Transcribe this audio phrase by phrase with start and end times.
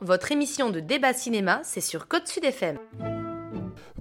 [0.00, 2.78] Votre émission de débat cinéma, c'est sur Côte Sud FM.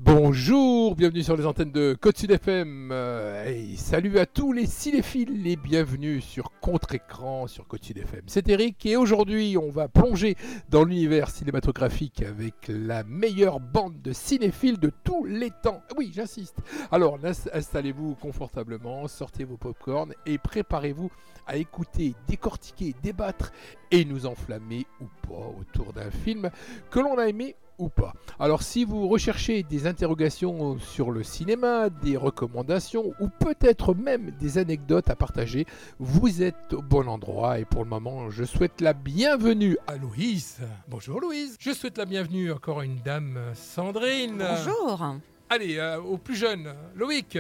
[0.06, 2.92] Bonjour, bienvenue sur les antennes de Côte Sud FM.
[2.92, 8.22] Euh, et salut à tous les cinéphiles et bienvenue sur Contre-écran sur Côte Sud FM.
[8.28, 10.36] C'est Eric et aujourd'hui on va plonger
[10.70, 15.82] dans l'univers cinématographique avec la meilleure bande de cinéphiles de tous les temps.
[15.98, 16.60] Oui, j'insiste.
[16.92, 17.18] Alors
[17.52, 21.10] installez-vous confortablement, sortez vos popcorns et préparez-vous
[21.48, 23.52] à écouter, décortiquer, débattre
[23.90, 26.52] et nous enflammer ou pas autour d'un film
[26.92, 28.14] que l'on a aimé ou pas.
[28.40, 34.58] Alors si vous recherchez des interrogations sur le cinéma, des recommandations ou peut-être même des
[34.58, 35.66] anecdotes à partager,
[36.00, 40.60] vous êtes au bon endroit et pour le moment je souhaite la bienvenue à Louise.
[40.88, 41.56] Bonjour Louise.
[41.60, 44.38] Je souhaite la bienvenue encore à une dame Sandrine.
[44.38, 45.16] Bonjour.
[45.50, 47.38] Allez, euh, au plus jeune, Loïc.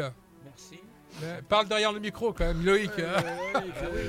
[1.23, 2.91] Euh, parle derrière le micro quand même, Loïc.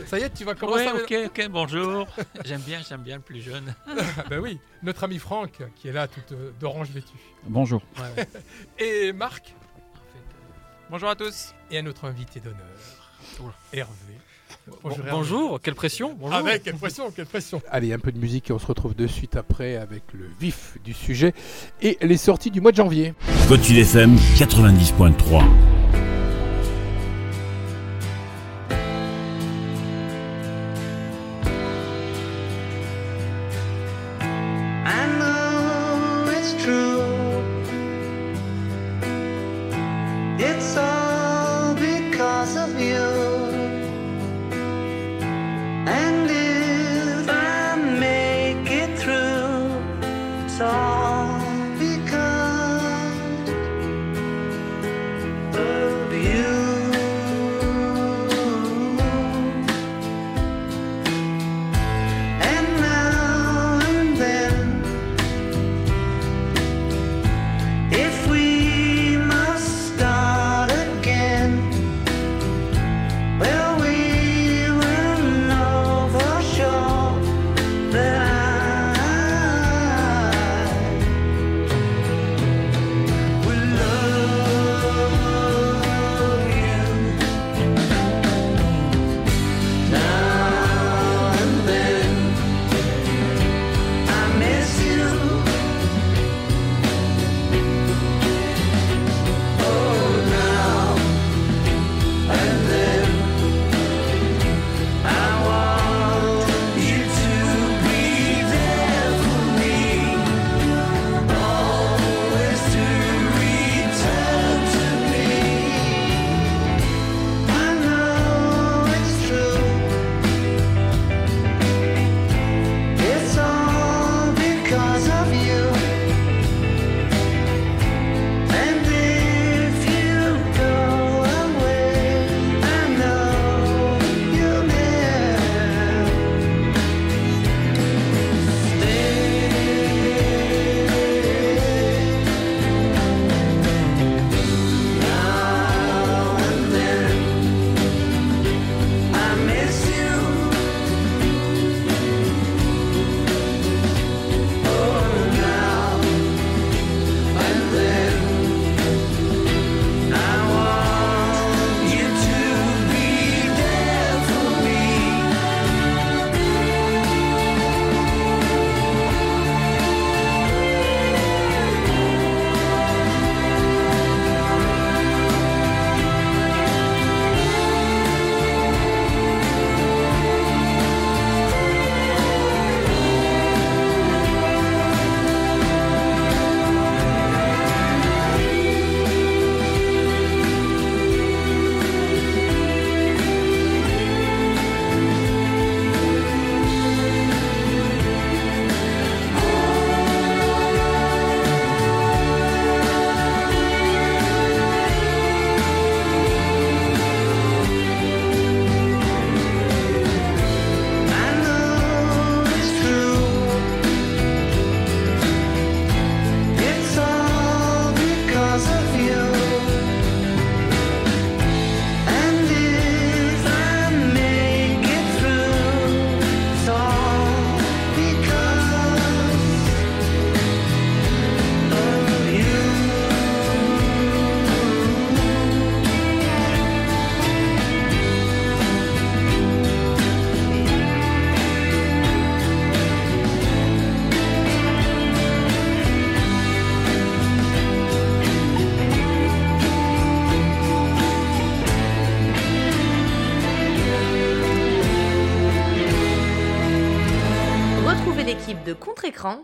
[0.06, 0.88] Ça y est, tu vas commencer.
[0.88, 2.06] ok, ok, bonjour.
[2.44, 3.74] j'aime bien, j'aime bien le plus jeune.
[4.30, 7.16] ben oui, notre ami Franck, qui est là, tout euh, d'orange vêtu.
[7.44, 7.82] Bonjour.
[8.78, 9.54] Et Marc.
[10.90, 11.54] Bonjour à tous.
[11.70, 13.92] Et à notre invité d'honneur, Hervé.
[14.82, 16.36] Bonjour, bonjour, quelle pression bonjour.
[16.36, 18.94] Ah ouais, quelle pression, quelle pression Allez, un peu de musique et on se retrouve
[18.94, 21.34] de suite après avec le vif du sujet
[21.82, 23.14] et les sorties du mois de janvier.
[23.48, 25.44] Côte FM 90.3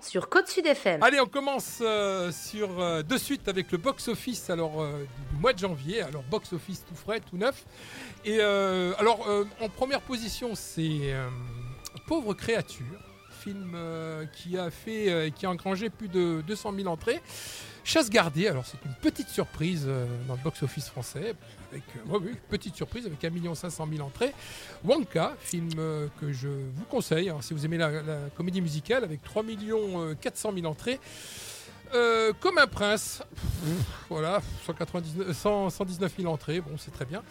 [0.00, 1.02] sur Côte Sud FM.
[1.02, 5.52] Allez, on commence euh, sur, euh, de suite avec le box-office alors, euh, du mois
[5.52, 6.02] de janvier.
[6.02, 7.64] Alors, box-office tout frais, tout neuf.
[8.24, 9.26] Et alors,
[9.60, 11.14] en première position, c'est
[12.06, 12.86] Pauvre créature,
[13.30, 13.76] film
[14.32, 17.20] qui a fait, qui a engrangé plus de 200 000 entrées.
[17.84, 21.34] Chasse gardée, alors c'est une petite surprise euh, dans le box-office français,
[21.72, 24.32] avec euh, oui, petite surprise avec 1 500 000 entrées.
[24.84, 27.90] Wonka, film euh, que je vous conseille, hein, si vous aimez la,
[28.36, 29.42] comédie musicale, avec 3
[30.20, 31.00] 400 000 entrées.
[32.40, 33.22] Comme un prince,
[34.08, 37.22] voilà, 199, 100 119 000 entrées, bon c'est très bien.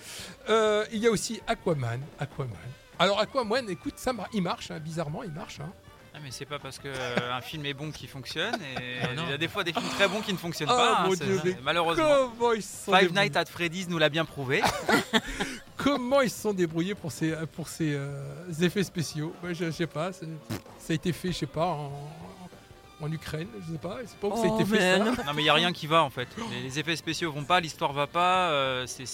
[0.92, 2.52] Il y a aussi Aquaman, Aquaman.
[3.00, 5.62] Alors Aquaman, écoute, ça il marche, hein, bizarrement il marche.
[5.62, 5.72] hein.
[6.24, 8.56] Mais c'est pas parce qu'un film est bon qu'il fonctionne.
[8.56, 10.76] Et Ah, il y a des fois des films très bons qui ne fonctionnent Oh,
[10.78, 10.98] pas.
[11.00, 12.32] hein, mon Dieu, mais malheureusement.
[12.56, 14.62] Ils sont Five Nights at Freddy's nous l'a bien prouvé.
[15.78, 18.22] Comment ils se sont débrouillés pour ces, pour ces euh,
[18.62, 19.34] effets spéciaux?
[19.42, 20.26] Moi, je, sais pas, ça
[20.90, 21.92] a été fait, je sais pas, en,
[23.02, 25.00] en Ukraine, je sais pas, je sais pas où ça a Oh, été fait ça.
[25.04, 26.28] non, mais il y a rien qui va en fait.
[26.52, 28.50] Les, les effets spéciaux vont pas, l'histoire va pas.
[28.52, 29.06] euh, c'est-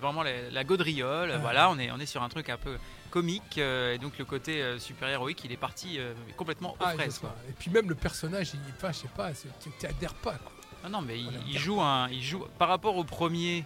[0.00, 1.30] vraiment la, la gaudriole.
[1.30, 1.38] Ouais.
[1.38, 2.76] Voilà, on est, on est sur un truc un peu
[3.10, 3.58] comique.
[3.58, 7.18] euh, et donc le côté euh, super-héroïque, il est parti euh, complètement aux Ah, fraises.
[7.18, 7.34] quoi.
[7.48, 10.34] Et puis même le personnage, il, enfin, je sais pas, tu adhères pas.
[10.34, 10.52] Quoi.
[10.84, 13.64] Ah non, mais il, joue un, il joue par rapport au premier.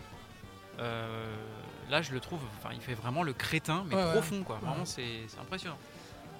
[0.78, 1.34] euh,
[1.90, 2.40] là, je le trouve.
[2.58, 4.56] Enfin, il fait vraiment le crétin, mais Ouais, profond, quoi.
[4.56, 4.68] Ouais.
[4.68, 5.78] Vraiment, c'est impressionnant.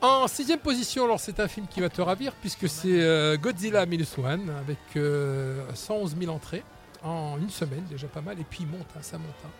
[0.00, 3.84] En sixième position, alors c'est un film qui va te ravir puisque c'est euh, Godzilla
[3.84, 6.62] Minus One avec euh, 111 000 entrées
[7.02, 8.38] en une semaine, déjà pas mal.
[8.40, 9.50] Et puis il monte, hein, ça monte, hein.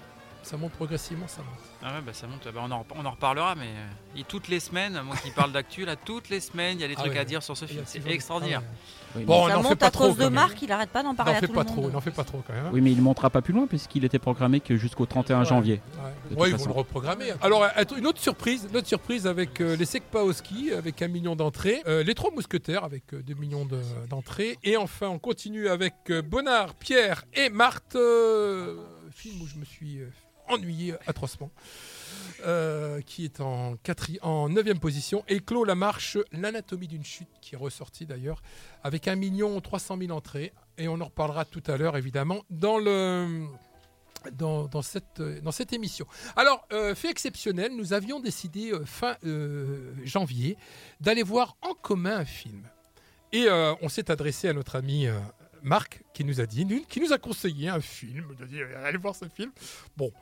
[0.49, 1.59] Ça monte progressivement, ça monte.
[1.83, 2.45] Ah ouais, bah ça monte.
[2.53, 5.53] Bah, on, en, on en reparlera, mais euh, et toutes les semaines, moi qui parle
[5.53, 7.19] d'actu, là, toutes les semaines, il y a des Ah trucs ouais.
[7.19, 7.83] à dire sur ce Il film.
[7.87, 8.63] C'est extraordinaire.
[8.65, 9.21] Ah ouais.
[9.21, 10.09] Oui, Bon, on ça n'en fait monte pas à trop.
[10.09, 10.29] cause de.
[10.29, 11.93] Marc, il arrête pas d'en parler N'en à fais tout pas le trop, monde.
[11.93, 12.69] n'en fais pas trop quand même.
[12.73, 15.45] Oui, mais il ne montera pas plus loin puisqu'il était programmé que jusqu'au 31 Ouais.
[15.47, 15.81] janvier.
[16.37, 17.33] Ouais, ils vont le reprogrammer.
[17.41, 17.65] Alors,
[17.97, 21.83] une autre surprise, une autre surprise avec euh, les Sekpaoski, avec un million d'entrées.
[21.87, 23.81] Euh, les Trois Mousquetaires, avec euh, 2 millions de-
[24.11, 24.59] d'entrées.
[24.65, 27.97] Et enfin, on continue avec euh, Bonnard, Pierre et Marthe.
[27.97, 28.77] euh,
[29.13, 30.09] film où je me suis euh,
[30.49, 31.51] ennuyé atrocement.
[32.47, 35.25] Euh, qui est en, quatri- en 9 position.
[35.27, 38.43] Et clôt la marche L'anatomie d'une chute, qui est ressorti d'ailleurs,
[38.85, 39.19] avec 1
[39.61, 40.53] 300 000 entrées.
[40.77, 43.45] Et on en reparlera tout à l'heure, évidemment, dans le.
[44.33, 46.07] Dans, cette, dans cette émission.
[46.37, 49.17] Alors, euh, fait exceptionnel, nous avions décidé euh, fin
[50.05, 50.57] janvier
[51.01, 52.63] d'aller voir en commun un film.
[53.33, 53.47] Et
[53.83, 55.07] on s'est adressé à notre ami
[55.63, 58.27] Marc qui nous a dit, qui nous a conseillé un film.
[58.31, 59.51] Il nous a dit, allez voir ce film.
[59.97, 60.13] Bon,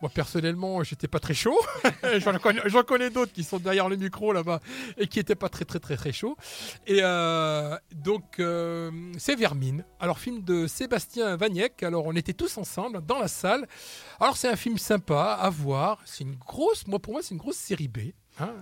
[0.00, 1.56] moi personnellement, j'étais pas très chaud.
[2.66, 4.60] J'en connais, d'autres qui sont derrière le micro là-bas
[4.98, 6.36] et qui étaient pas très très très très chauds.
[6.86, 9.84] Et euh, donc, euh, c'est Vermine.
[10.00, 11.82] Alors, film de Sébastien Vaniec.
[11.84, 13.68] Alors, on était tous ensemble dans la salle.
[14.18, 16.00] Alors, c'est un film sympa à voir.
[16.04, 17.98] C'est une grosse, moi pour moi, c'est une grosse série B.
[18.40, 18.54] hein,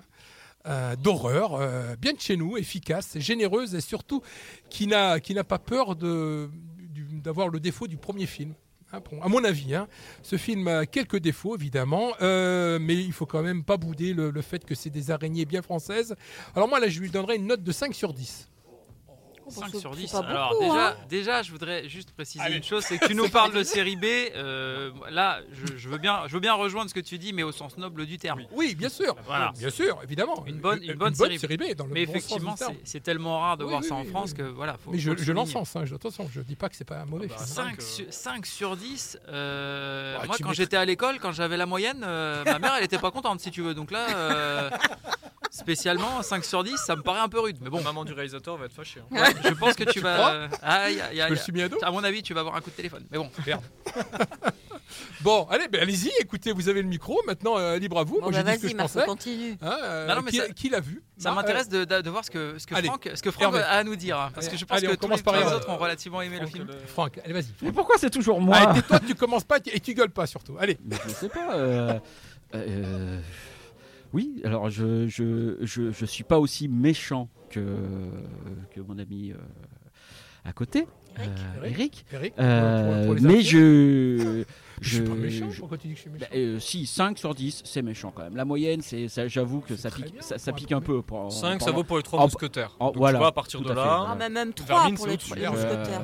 [0.66, 4.22] euh, d'horreur, euh, bien de chez nous, efficace, généreuse et surtout
[4.68, 8.54] qui n'a pas peur d'avoir le défaut du premier film.
[8.92, 9.86] Hein, pour- à mon avis, hein.
[10.22, 14.30] ce film a quelques défauts évidemment, euh, mais il faut quand même pas bouder le,
[14.30, 16.16] le fait que c'est des araignées bien françaises.
[16.56, 18.48] Alors moi là, je lui donnerais une note de 5 sur 10.
[19.50, 20.12] 5 c'est- sur c'est 10.
[20.12, 20.96] pas Alors beaucoup, déjà, hein.
[21.08, 22.56] déjà, je voudrais juste préciser Allez.
[22.56, 24.04] une chose, c'est que tu nous parles de série B.
[24.04, 27.42] euh, là, je, je veux bien, je veux bien rejoindre ce que tu dis, mais
[27.42, 28.42] au sens noble du terme.
[28.52, 29.52] Oui, bien sûr, Voilà.
[29.58, 30.44] bien sûr, évidemment.
[30.46, 31.56] Une bonne- une bonne série B.
[31.56, 32.54] B dans le Mais bon effectivement,
[32.84, 34.36] c'est tellement rare de Oui, voir oui, ça en oui, France oui.
[34.38, 34.76] que voilà.
[34.78, 35.34] Faut, Mais je, faut je souligner.
[35.40, 37.54] l'encense, hein, je- attention, je dis pas que c'est pas un mauvais Ah bah, film.
[37.54, 39.18] 5 sur, 5 sur 10.
[39.28, 42.84] euh, Ouais, moi, quand j'étais à l'école, quand j'avais la moyenne, euh, ma mère, elle
[42.84, 43.74] était pas contente, si tu veux.
[43.74, 44.06] Donc là,
[45.50, 47.58] spécialement, 5 sur 10, ça me paraît un peu rude.
[47.60, 49.00] Mais bon, Maman du réalisateur va être fâchée.
[49.00, 49.16] hein.
[49.22, 50.48] ouais, je pense que tu vas.
[50.62, 51.78] Ah, y a- y a- Je me y le a- suis mis à dos.
[51.82, 53.04] à mon avis, tu vas avoir un coup de téléphone.
[53.10, 53.62] Mais bon, Merde.
[55.22, 58.16] bon, allez, ben, allez-y, écoutez, vous avez le micro, maintenant euh, libre à vous.
[58.20, 59.04] Bon, Moi, bah vas-y, je Marc, pensais.
[59.06, 59.56] continue.
[59.62, 62.10] Hein, euh, Non, non, mais qui, ça- qui l'a vu ça m'intéresse de, de- de
[62.10, 63.58] voir ce que, ce que Allez, Franck, ce que Franck Hervé.
[63.60, 64.30] a à nous dire.
[64.34, 66.66] parce que je pense Allez, que tous les, par autres ont relativement aimé le film.
[66.66, 67.46] le- Franck, allez, vas-y.
[67.62, 70.56] Mais pourquoi c'est toujours moi Allez, tais-toi, tu commences pas et tu gueules pas surtout.
[70.58, 70.78] Allez.
[70.84, 71.54] Mais je sais pas.
[71.54, 71.98] euh,
[72.54, 73.20] euh,
[74.12, 77.76] oui, alors je, je, je, suis pas aussi méchant que,
[78.72, 79.36] que mon ami euh,
[80.44, 80.86] à côté,
[81.18, 81.30] Eric.
[81.30, 82.04] euh, Eric.
[82.12, 82.34] Eric.
[82.38, 83.42] Euh, pour- pour mais intimes.
[83.50, 84.44] je.
[84.82, 85.50] Je suis pas je- méchant.
[85.50, 87.82] je- Pourquoi tu dis que je suis méchant bah, euh, si, 5 sur 10, c'est
[87.82, 88.34] méchant quand même.
[88.34, 91.02] La moyenne, c'est, ça, j'avoue que ça pique, bien ça, ça pique un peu.
[91.02, 92.76] Pour, 5, ça vaut pour les 3 en- mousquetaires.
[92.80, 94.06] en- Donc voilà, tu vois, à partir de à fait, là.
[94.08, 95.34] Ah, mais même 3 Vermine, pour les, au-dessus.
[95.34, 96.02] les Euh, mousquetaires.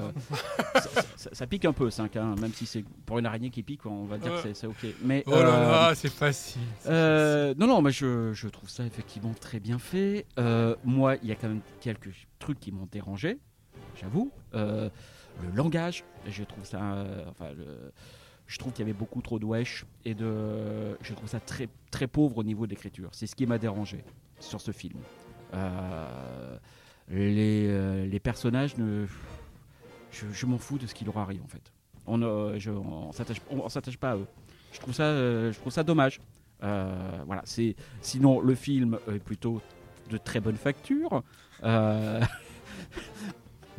[1.17, 3.87] ça, ça- pique un peu 5, hein, même si c'est pour une araignée qui pique,
[3.87, 4.37] on va dire Ouais.
[4.43, 4.85] que c'est, c'est ok.
[5.03, 6.61] Mais, Oh là euh, là, c'est facile.
[6.87, 10.27] Euh, non, non, mais je, je trouve ça effectivement très bien fait.
[10.85, 13.39] Moi, il y a quand même quelques trucs qui m'ont dérangé,
[14.01, 14.31] j'avoue.
[14.55, 14.89] Euh,
[15.43, 16.81] le langage, je trouve ça.
[16.81, 17.51] euh, enfin,
[18.47, 20.97] je trouve qu'il y avait beaucoup trop de wesh et de.
[21.01, 23.09] Je trouve ça très, très pauvre au niveau de l'écriture.
[23.13, 24.05] C'est ce qui m'a dérangé
[24.41, 25.01] sur ce film.
[25.55, 26.59] Euh,
[27.09, 28.75] les, les personnages,
[30.11, 31.73] je, m'en fous de ce qui leur arrive en fait.
[32.07, 32.59] On ne
[33.13, 34.27] s'attache on- on pas à eux.
[34.73, 36.21] Je trouve ça, je trouve ça dommage.
[36.61, 39.61] Voilà, c'est sinon le film est plutôt
[40.11, 41.23] de très bonne facture.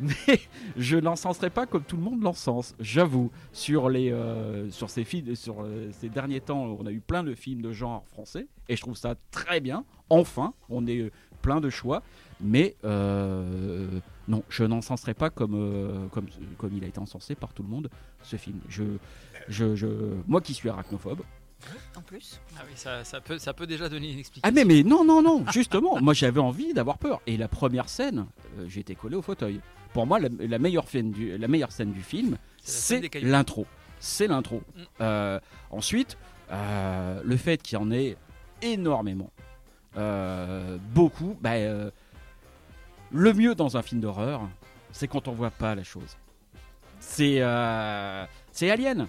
[0.00, 0.40] Mais
[0.76, 3.30] je l'encenserai pas comme tout le monde l'encense, j'avoue.
[3.52, 7.24] Sur, les, euh, sur, ces, films, sur euh, ces derniers temps, on a eu plein
[7.24, 9.84] de films de genre français, et je trouve ça très bien.
[10.10, 11.10] Enfin, on est euh,
[11.42, 12.02] plein de choix,
[12.40, 13.88] mais euh,
[14.28, 16.26] non, je n'encenserai pas comme, euh, comme,
[16.56, 17.90] comme il a été encensé par tout le monde,
[18.22, 18.60] ce film.
[18.68, 18.84] Je,
[19.48, 19.86] je, je,
[20.26, 21.22] moi qui suis arachnophobe.
[21.96, 22.40] En plus.
[22.56, 24.54] Ah oui, ça, ça peut, ça peut déjà donner une Ah explication.
[24.54, 27.20] mais, mais non, non, non, justement, moi j'avais envie d'avoir peur.
[27.26, 28.26] Et la première scène,
[28.58, 29.60] euh, été collé au fauteuil.
[29.92, 33.66] Pour moi, la, la meilleure, scène du, la meilleure scène du film, C'est l'intro.
[34.00, 34.62] C'est l'intro.
[34.74, 34.82] Mm.
[35.00, 35.40] Euh,
[35.70, 36.16] ensuite,
[36.50, 38.16] euh, le fait qu'il y en ait
[38.62, 39.30] énormément,
[39.96, 41.90] euh, beaucoup, bah, euh,
[43.10, 44.42] le mieux dans un film d'horreur,
[44.92, 46.16] c'est quand on voit pas la chose.
[47.00, 49.06] C'est euh, c'est Alien.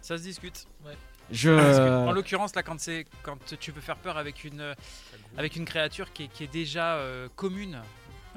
[0.00, 0.66] Ça se discute.
[1.30, 4.74] Je en l'occurrence, là, quand, c'est, quand tu peux faire peur avec une,
[5.36, 7.80] avec une créature qui est, qui est déjà euh, commune,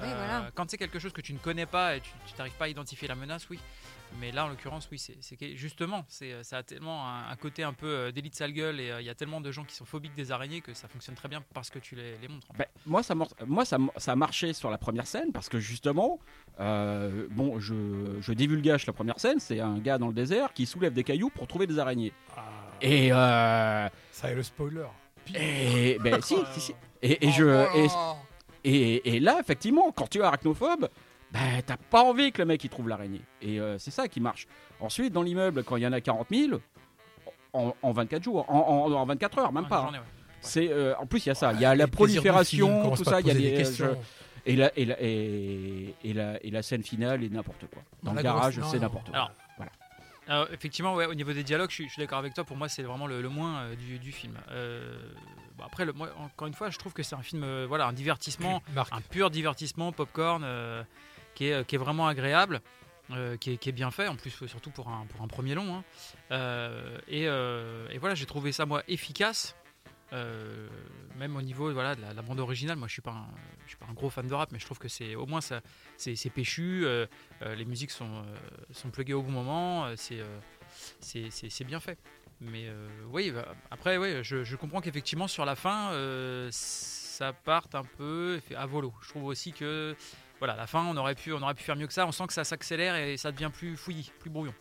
[0.02, 0.50] Oui, voilà.
[0.56, 2.70] quand c'est quelque chose que tu ne connais pas et tu tu n'arrives pas à
[2.70, 3.60] identifier la menace, oui.
[4.20, 5.16] Mais là, en l'occurrence, oui, c'est,
[5.56, 8.54] justement, c'est, euh, ça a tellement un, un côté un peu euh, délit de sale
[8.54, 10.74] gueule et euh, il y a tellement de gens qui sont phobiques des araignées que
[10.74, 12.48] ça fonctionne très bien parce que tu les, les montres.
[12.50, 12.70] en fait.
[12.76, 13.14] Ben, moi, ça,
[13.46, 13.78] moi ça,
[14.08, 16.20] a marché sur la première scène parce que justement,
[16.60, 17.76] euh, bon, je,
[18.20, 19.40] je divulgage la première scène.
[19.40, 22.14] C'est un gars dans le désert qui soulève des cailloux pour trouver des araignées.
[22.82, 24.88] Et, euh, Ça est le spoiler.
[25.36, 26.76] et ben, si, si, si.
[27.04, 27.44] Et, et je,
[27.78, 27.88] et,
[28.64, 30.90] et, et là, effectivement, quand tu es arachnophobe,
[31.32, 33.22] ben, t'as pas envie que le mec il trouve l'araignée.
[33.42, 34.48] Et euh, c'est ça qui marche.
[34.80, 36.60] Ensuite, dans l'immeuble, quand il y en a 40 000,
[37.54, 39.78] en, en 24 jours, en, en- en 24 heures, même pas.
[39.80, 39.84] hein.
[39.84, 40.04] journée, ouais.
[40.42, 43.20] C'est euh, en plus il y a ça, il y a la prolifération, tout ça,
[43.20, 43.98] il y a des euh, questions.
[44.46, 47.82] et la, et, la, et, la, et la scène finale est n'importe quoi.
[48.04, 49.16] Dans le garage, c'est n'importe quoi.
[49.16, 49.32] Alors,
[50.30, 52.44] Alors, effectivement, ouais, au niveau des dialogues, je suis, d'accord avec toi.
[52.44, 54.38] Pour moi, c'est vraiment le, le moins euh, du, du film.
[54.52, 54.96] Euh,
[55.58, 57.88] bon, après, le, moi, encore une fois, je trouve que c'est un film, euh, voilà,
[57.88, 58.94] un divertissement, Marc.
[58.94, 60.46] un pur divertissement, popcorn,
[61.34, 62.62] qui, est, qui est vraiment agréable,
[63.40, 65.82] qui, est, qui est bien fait, en plus, surtout pour un, pour un premier long.
[66.32, 67.00] hein.
[67.08, 69.56] Et, et voilà, j'ai trouvé ça, moi, efficace.
[70.14, 70.68] Euh,
[71.18, 73.02] même au niveau voilà, de la, bande originale, moi je suis
[73.68, 75.62] suis pas un gros fan de rap, mais je trouve que c'est au moins ça,
[75.98, 77.06] c'est péchu, euh,
[77.42, 78.24] euh, les musiques sont,
[78.72, 80.24] sont pluguées au bon moment, c'est
[81.66, 81.98] bien fait.
[82.42, 82.70] Mais
[83.12, 85.92] oui, bah, après, je, comprends qu'effectivement sur la fin,
[86.52, 88.94] ça parte un peu à volo.
[89.04, 89.96] Je trouve aussi que
[90.40, 92.08] voilà, la fin, on aurait pu, on aurait pu faire mieux que ça.
[92.08, 94.54] On sent que ça s'accélère et ça devient plus fouillis, plus brouillon.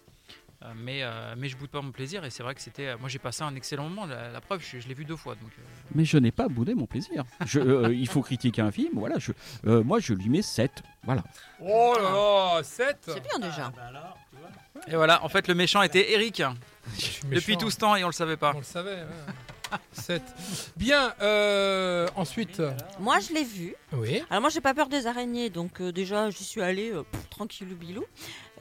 [0.64, 2.96] Euh, mais, euh, mais je boude pas mon plaisir et c'est vrai que c'était.
[2.96, 4.06] Moi j'ai passé un excellent moment.
[4.06, 5.34] La, la preuve, je, je l'ai vu deux fois.
[5.36, 5.62] Donc, euh,
[5.94, 7.24] Mais je n'ai pas boudé mon plaisir.
[7.46, 9.18] Je, euh, il faut critiquer un film, voilà.
[9.18, 9.30] Je,
[9.66, 10.82] euh, moi, je lui mets 7.
[11.04, 11.22] Voilà.
[11.60, 13.72] Oh là là, 7 C'est bien déjà.
[14.88, 16.42] Et voilà, en fait, le méchant était Eric
[17.30, 18.52] depuis tout ce temps et on le savait pas.
[18.54, 19.04] On le savait.
[19.92, 20.22] 7.
[20.76, 22.62] Bien, euh, ensuite.
[23.00, 23.74] Moi, je l'ai vu.
[23.92, 24.22] Oui.
[24.30, 27.28] Alors moi, j'ai pas peur des araignées, donc euh, déjà, j'y suis allée euh, pff,
[27.28, 28.04] tranquillou bilou.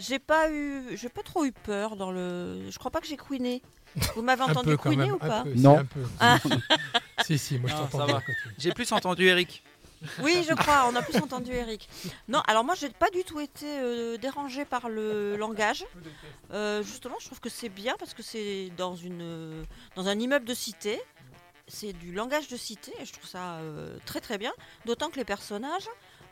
[0.00, 2.70] J'ai pas eu, j'ai pas trop eu peur dans le.
[2.70, 3.62] Je crois pas que j'ai couiné.
[4.14, 5.14] Vous m'avez entendu couiner même.
[5.14, 5.78] ou pas un peu, Non.
[5.78, 6.00] un peu.
[6.20, 6.38] Ah.
[7.24, 8.20] si, si, moi je t'entends.
[8.58, 9.62] J'ai plus entendu Eric.
[10.22, 10.86] Oui, je crois.
[10.90, 11.86] On a plus entendu Eric.
[12.26, 15.84] Non, alors moi, j'ai pas du tout été euh, dérangée par le langage.
[16.54, 19.66] Euh, justement, je trouve que c'est bien parce que c'est dans une,
[19.96, 20.98] dans un immeuble de cité.
[21.68, 24.52] C'est du langage de cité et je trouve ça euh, très très bien.
[24.86, 25.86] D'autant que les personnages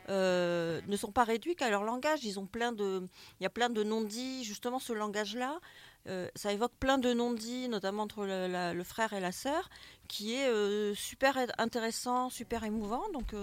[0.09, 2.23] euh, ne sont pas réduits qu'à leur langage.
[2.23, 3.07] Ils ont plein de,
[3.39, 4.43] il y a plein de non-dits.
[4.43, 5.59] Justement, ce langage-là,
[6.07, 9.69] euh, ça évoque plein de non-dits, notamment entre le, frère et la sœur,
[10.07, 13.03] qui est euh, super intéressant, super émouvant.
[13.13, 13.33] Donc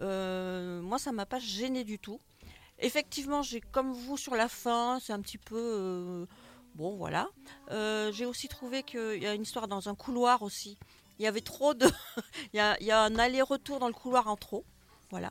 [0.00, 2.20] moi, ça m'a pas gêné du tout.
[2.78, 6.26] Effectivement, j'ai comme vous sur la fin, c'est un petit peu
[6.76, 7.28] bon, voilà.
[8.12, 10.78] J'ai aussi trouvé qu'il y a une histoire dans un couloir aussi.
[11.18, 11.86] Il y avait trop de,
[12.52, 14.64] il y a, il y a un aller-retour dans le couloir en trop.
[15.10, 15.30] Voilà.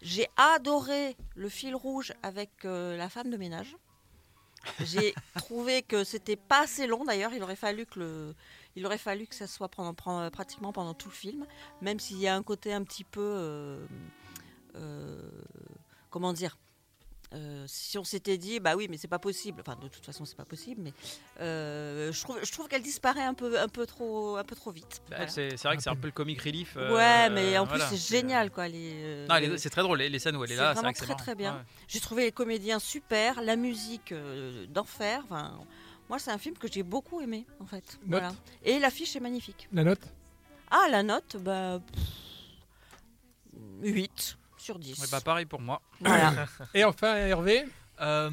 [0.00, 3.76] J'ai adoré le fil rouge avec euh, la femme de ménage.
[4.80, 7.32] J'ai trouvé que c'était pas assez long d'ailleurs.
[7.34, 8.34] Il aurait fallu que le,
[8.76, 11.46] il aurait fallu que ça soit pendant, pendant- pratiquement pendant tout le film,
[11.80, 13.86] même s'il y a un côté un petit peu, euh,
[14.76, 15.30] euh,
[16.10, 16.58] comment dire.
[17.34, 19.62] Euh, si on s'était dit, bah oui, mais c'est pas possible.
[19.66, 20.82] Enfin, de toute façon, c'est pas possible.
[20.82, 20.92] Mais
[21.40, 24.70] euh, je trouve, je trouve qu'elle disparaît un peu, un peu trop, un peu trop
[24.70, 25.00] vite.
[25.08, 25.28] Bah, Voilà.
[25.30, 26.74] C'est vrai que c'est un peu le comic relief.
[26.76, 28.68] euh, ouais, mais en voilà, plus c'est génial, quoi.
[28.68, 31.14] Les, les- c'est très drôle, les, les scènes où elle est, là, c'est vraiment très,
[31.14, 31.56] très bien.
[31.56, 31.62] Ouais.
[31.88, 35.22] J'ai trouvé les comédiens super, la musique euh, d'enfer.
[35.24, 35.58] Enfin,
[36.08, 37.98] moi, c'est un film que j'ai beaucoup aimé, en fait.
[38.06, 38.32] Note Voilà.
[38.64, 39.68] Et l'affiche est magnifique.
[39.72, 40.00] La note?
[40.70, 41.80] Ah, la note, bah.
[41.92, 42.02] pff,
[43.82, 44.98] 8 sur 10.
[45.00, 45.82] Ouais, bah, pareil pour moi.
[46.00, 46.46] Voilà.
[46.74, 47.64] Et enfin, Hervé
[48.00, 48.30] Euh,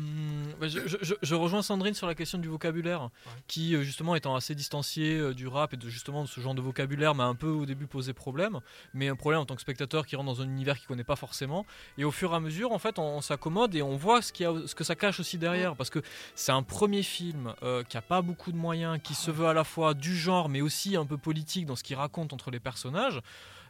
[0.59, 3.09] bah, je, je- je- je rejoins Sandrine sur la question du vocabulaire,
[3.45, 6.55] qui euh, justement étant assez distancié euh, du rap et de justement de ce genre
[6.55, 8.61] de vocabulaire m'a un peu au début posé problème,
[8.93, 11.17] mais un problème en tant que spectateur qui rentre dans un univers qu'il connaît pas
[11.17, 11.65] forcément.
[11.97, 14.31] Et au fur et à mesure, en fait, on, on s'accommode et on voit ce,
[14.31, 15.99] qu'il y a, ce que ça cache aussi derrière, parce que
[16.35, 19.53] c'est un premier film euh, qui a pas beaucoup de moyens, qui se veut à
[19.53, 22.61] la fois du genre, mais aussi un peu politique dans ce qu'il raconte entre les
[22.61, 23.19] personnages.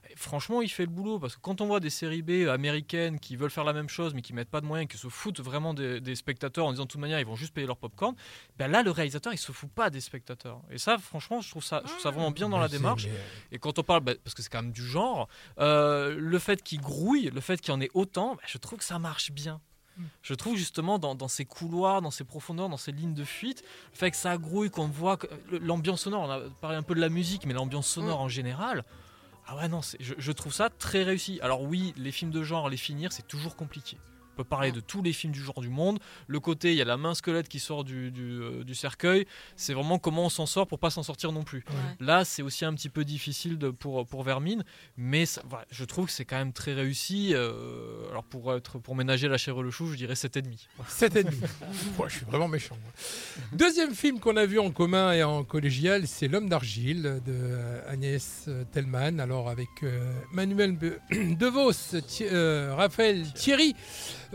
[0.10, 3.20] Et franchement, il fait le boulot parce que quand on voit des séries B américaines
[3.20, 5.40] qui veulent faire la même chose mais qui mettent pas de moyens, qui se foutent
[5.40, 8.16] vraiment des, des spectateurs en disant de toute manière ils vont juste payer leur popcorn,
[8.58, 10.62] ben là le réalisateur il se fout pas des spectateurs.
[10.72, 12.78] Et ça, franchement, je trouve ça, je trouve ça vraiment bien dans la Mais c'est-
[12.78, 13.08] démarche.
[13.52, 15.28] Et quand on parle, bah, parce que c'est quand même du genre,
[15.60, 18.80] euh, le fait qu'il grouille, le fait qu'il y en ait autant, bah, je trouve
[18.80, 19.60] que ça marche bien.
[20.22, 23.64] Je trouve justement dans, dans ces couloirs, dans ces profondeurs, dans ces lignes de fuite,
[23.92, 26.84] le fait que ça grouille, qu'on voit que- le- l'ambiance sonore, on a parlé un
[26.84, 28.86] peu de la musique, mais l'ambiance sonore en général,
[29.52, 31.40] ah ouais non, je trouve ça très réussi.
[31.42, 33.98] Alors oui, les films de genre, les finir, c'est toujours compliqué.
[34.40, 36.00] On peut parler de tous les films du genre du monde.
[36.28, 39.26] Le côté, il y a la main squelette qui sort du, du, euh, du cercueil.
[39.58, 41.66] C'est vraiment comment on s'en sort pour pas s'en sortir non plus.
[41.68, 41.76] Ouais.
[42.06, 44.64] Là, c'est aussi un petit peu difficile de, pour, pour Vermine,
[44.96, 47.32] mais ça- voilà, je trouve que c'est quand même très réussi.
[47.34, 50.68] euh, alors pour, être, pour ménager la chair et le chou, je dirais 7,5.
[50.90, 51.26] 7,5.
[52.00, 52.78] Ouais, je suis vraiment méchant.
[52.82, 52.92] moi.
[53.52, 57.58] Deuxième film qu'on a vu en commun et en collégial, c'est L'homme d'argile de
[57.90, 59.20] Agnès Tellman.
[59.20, 63.76] Alors avec euh, Manuel Be- DeVos, Thi- euh, Raphaël Thierry.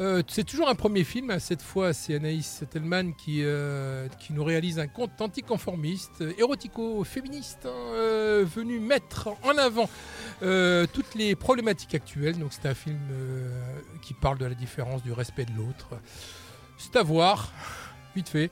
[0.01, 1.31] Euh, c'est toujours un premier film.
[1.31, 1.39] hein.
[1.39, 7.61] Cette fois, c'est Anaïs Tellman qui, euh, qui nous réalise un conte anticonformiste, euh, érotico-féministe,
[7.67, 9.89] hein, euh, venu mettre en avant
[10.43, 12.39] euh, toutes les problématiques actuelles.
[12.39, 13.49] Donc c'est un film euh,
[14.03, 15.91] qui parle de la différence, du respect de l'autre.
[16.77, 17.53] C'est à voir,
[18.17, 18.51] vite fait.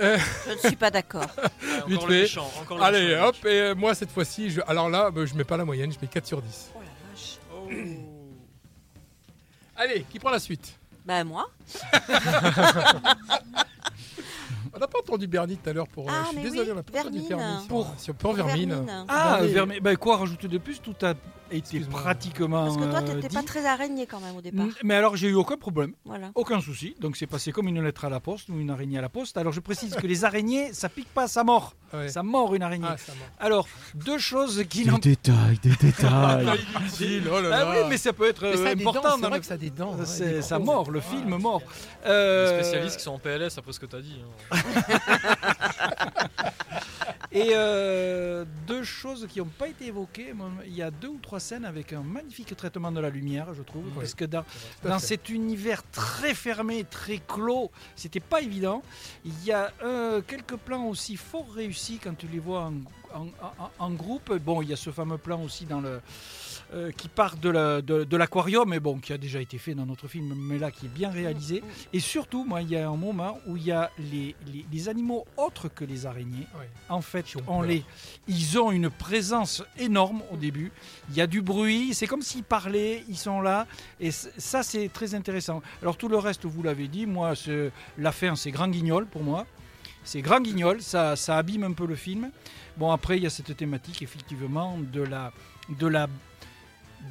[0.00, 0.16] Euh,
[0.46, 1.26] Je ne suis pas d'accord.
[1.88, 2.20] Vite encore le fait.
[2.22, 4.60] méchant, encore le allez, méchant, hop, et euh, moi cette fois-ci, je...
[4.68, 6.70] alors là, bah, je mets pas la moyenne, je mets 4 sur 10.
[6.76, 7.38] Oh la vache.
[9.76, 10.78] Allez, qui prend la suite?
[11.04, 11.46] Bah, moi.
[14.74, 16.08] On n'a pas entendu Bernie tout à l'heure pour.
[16.08, 18.32] euh, Ah, je suis mais désolé, oui, on n'a pas entendu sur, Pour- sur, pour
[18.34, 18.70] Vermine.
[18.70, 19.04] Vermine.
[19.08, 19.78] Ah, Vermine.
[19.80, 21.14] Bah, quoi rajouter de plus Tout a
[21.50, 22.64] été pratiquement.
[22.64, 23.46] Parce que toi, euh, t'étais pas dit.
[23.46, 24.66] très araignée quand même au départ.
[24.82, 26.30] Mais alors, j'ai eu aucun problème, Voilà.
[26.34, 26.96] aucun souci.
[27.00, 29.36] Donc, c'est passé comme une lettre à la poste ou une araignée à la poste.
[29.36, 31.74] Alors, je précise que les araignées, ça pique pas, ça mord.
[31.92, 32.08] Ouais.
[32.08, 32.88] Ça mord une araignée.
[32.90, 32.96] Ah.
[33.38, 36.46] Alors, deux choses qui n'ont détails, des détails.
[36.80, 39.16] Inutile, oh là Ah oui, mais ça peut être Mais ça euh, des important.
[39.20, 39.94] c'est vrai que ça a des dents.
[39.94, 41.62] ouais, C'est- des ça mord, le Ah, film mord.
[42.04, 44.16] Les Euh, spécialistes qui sont en PLS après ce que tu as dit.
[44.50, 44.56] hein.
[47.32, 50.32] Et euh, deux choses qui n'ont pas été évoquées.
[50.66, 53.62] Il y a deux ou trois scènes avec un magnifique traitement de la lumière, je
[53.62, 53.82] trouve.
[53.96, 54.44] Parce que dans,
[55.00, 58.82] cet univers très fermé, très clos, c'était pas évident.
[59.24, 62.74] Il y a euh, quelques plans aussi fort réussis quand tu les vois en,
[63.20, 63.26] en-
[63.58, 64.32] en- en groupe.
[64.34, 66.00] Bon, il y a ce fameux plan aussi dans le.
[66.72, 69.74] Euh, qui part de la- de- de l'aquarium, mais bon, qui a déjà été fait
[69.74, 71.62] dans notre film, mais là qui est bien réalisé.
[71.92, 74.88] Et surtout, moi, il y a un moment où il y a les, les- les
[74.88, 76.46] animaux autres que les araignées.
[76.58, 76.68] Ouais.
[76.88, 77.84] En fait, on les,
[78.28, 80.72] ils ont une présence énorme au début.
[81.10, 83.66] Il y a du bruit, c'est comme s'ils parlaient, ils sont là.
[84.00, 85.62] Et ça, c'est très intéressant.
[85.82, 89.22] Alors, tout le reste, vous l'avez dit, moi, c'est- la fin, c'est grand guignol pour
[89.22, 89.46] moi.
[90.06, 92.30] C'est grand guignol, ça, ça abîme un peu le film.
[92.76, 95.32] Bon, après, il y a cette thématique, effectivement, de la,
[95.78, 96.08] de la,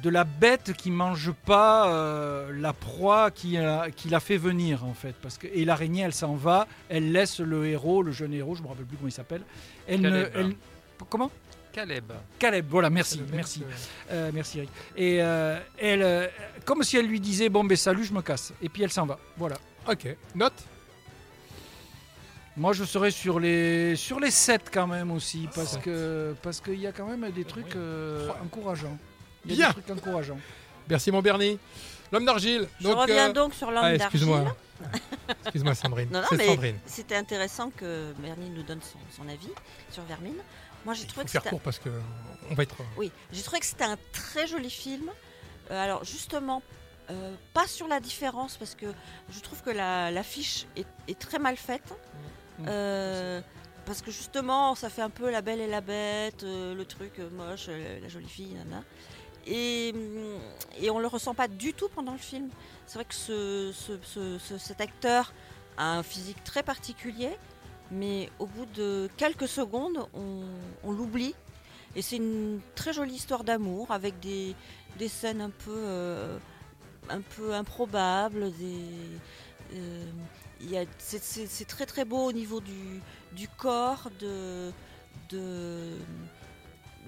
[0.02, 3.56] de la bête qui mange pas euh, la proie qui,
[3.96, 5.14] qui l'a fait venir, en fait.
[5.22, 8.62] Parce que, et l'araignée, elle s'en va, elle laisse le héros, le jeune héros, je
[8.62, 9.42] me rappelle plus comment il s'appelle.
[9.86, 10.32] Elle ne, Caleb.
[10.36, 10.54] elle-
[11.08, 11.30] comment?
[11.72, 12.12] Caleb.
[12.38, 13.62] Caleb, voilà, merci, merci.
[13.64, 13.72] euh,
[14.12, 14.70] Euh, merci Eric.
[14.96, 16.26] Et euh, elle, euh,
[16.64, 18.52] comme si elle lui disait bon ben salut, je me casse.
[18.62, 19.18] Et puis elle s'en va.
[19.36, 19.56] Voilà.
[19.90, 20.52] Ok, note
[22.56, 26.78] Moi je serais sur les sur les 7 quand même aussi parce que parce qu'il
[26.78, 28.96] y a quand même des trucs euh, encourageants.
[29.46, 29.68] Il y a Bien.
[29.68, 30.38] des trucs encourageants.
[30.88, 31.58] Merci mon Bernie.
[32.12, 32.68] L'homme d'argile.
[32.80, 34.02] Je Donc, reviens euh, donc sur l'homme ah, d'argile.
[34.22, 34.56] excuse-moi.
[35.44, 36.08] Excuse-moi Sandrine.
[36.10, 36.78] Non, non, C'est mais Sandrine.
[36.86, 39.48] c'était intéressant que Bernie nous donne son, son avis
[39.90, 40.36] sur Vermine.
[40.84, 41.88] Moi, j'ai trouvé faut que faire court parce que
[42.50, 42.76] on va être.
[42.96, 45.10] Oui, j'ai trouvé que c'était un très joli film.
[45.70, 46.62] Euh, alors justement,
[47.10, 48.86] euh, pas sur la différence parce que
[49.30, 51.94] je trouve que la- l'affiche est, est très mal faite.
[52.58, 52.64] Mm.
[52.68, 53.40] Euh,
[53.86, 57.18] parce que justement, ça fait un peu la belle et la bête, euh, le truc
[57.18, 58.82] euh, moche, euh, la jolie fille, nana.
[59.46, 60.38] Et, hum,
[60.80, 62.48] et on le ressent pas du tout pendant le film.
[62.86, 65.32] C'est vrai que ce, ce- ce- ce- cet acteur
[65.76, 67.30] a un physique très particulier,
[67.90, 71.34] mais au bout de quelques secondes, on, l'oublie.
[71.96, 74.54] Et c'est une très jolie histoire d'amour avec des,
[74.98, 76.38] des scènes un peu, euh,
[77.08, 78.50] un peu improbables.
[79.74, 80.04] Euh,
[80.98, 83.00] c'est très très beau au niveau du,
[83.32, 84.72] du corps, de,
[85.30, 85.90] de,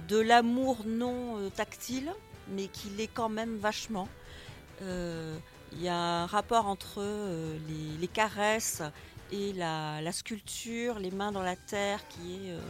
[0.08, 2.12] de l'amour non euh, tactile,
[2.48, 4.08] mais qui l'est quand même vachement.
[4.82, 5.38] Euh,
[5.72, 8.82] Il y a un rapport entre euh, les, les caresses
[9.32, 12.60] et la, la sculpture, les mains dans la terre, qui est, euh,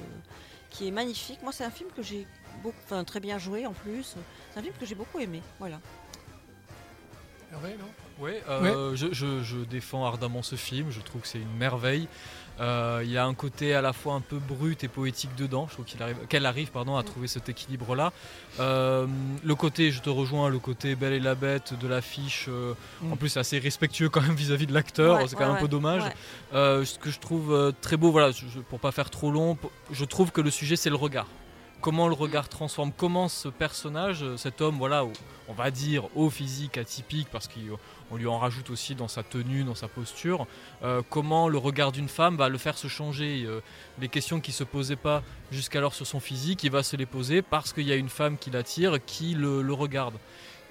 [0.71, 1.43] qui est magnifique.
[1.43, 2.27] Moi, c'est un film que j'ai
[2.63, 4.17] beaucoup, très bien joué en plus.
[4.51, 5.43] C'est un film que j'ai beaucoup aimé.
[5.59, 5.79] Voilà.
[7.53, 8.06] Non?
[8.19, 12.09] Ouais, euh, Je, je- je défends ardemment ce film, je trouve que c'est une merveille.
[12.59, 15.67] Euh, Il y a un côté à la fois un peu brut et poétique dedans,
[15.69, 18.15] je trouve arrive, qu'elle arrive pardon, à trouver cet équilibre-là.
[18.61, 19.07] Euh,
[19.45, 23.13] le côté, je te rejoins, le côté Belle et la Bête de l'affiche, euh, Mm.
[23.13, 25.61] en plus c'est assez respectueux quand même vis-à-vis de l'acteur, Ouais, c'est quand même un
[25.61, 26.03] peu dommage.
[26.05, 26.15] ouais.
[26.55, 29.59] Euh, ce que je trouve très beau, voilà, je- pour pas faire trop long,
[29.93, 31.27] je trouve que le sujet c'est le regard.
[31.87, 35.05] Comment le regard transforme, comment ce personnage, euh, cet homme, voilà,
[35.47, 39.63] on va dire au physique atypique, parce qu'on lui en rajoute aussi dans sa tenue,
[39.63, 40.49] dans sa posture,
[40.83, 43.45] euh, comment le regard d'une femme va le faire se changer.
[43.47, 43.61] euh,
[44.01, 45.23] les questions qui se posaient pas
[45.53, 48.37] jusqu'alors sur son physique, il va se les poser parce qu'il y a une femme
[48.37, 50.17] qui l'attire, qui le, regarde.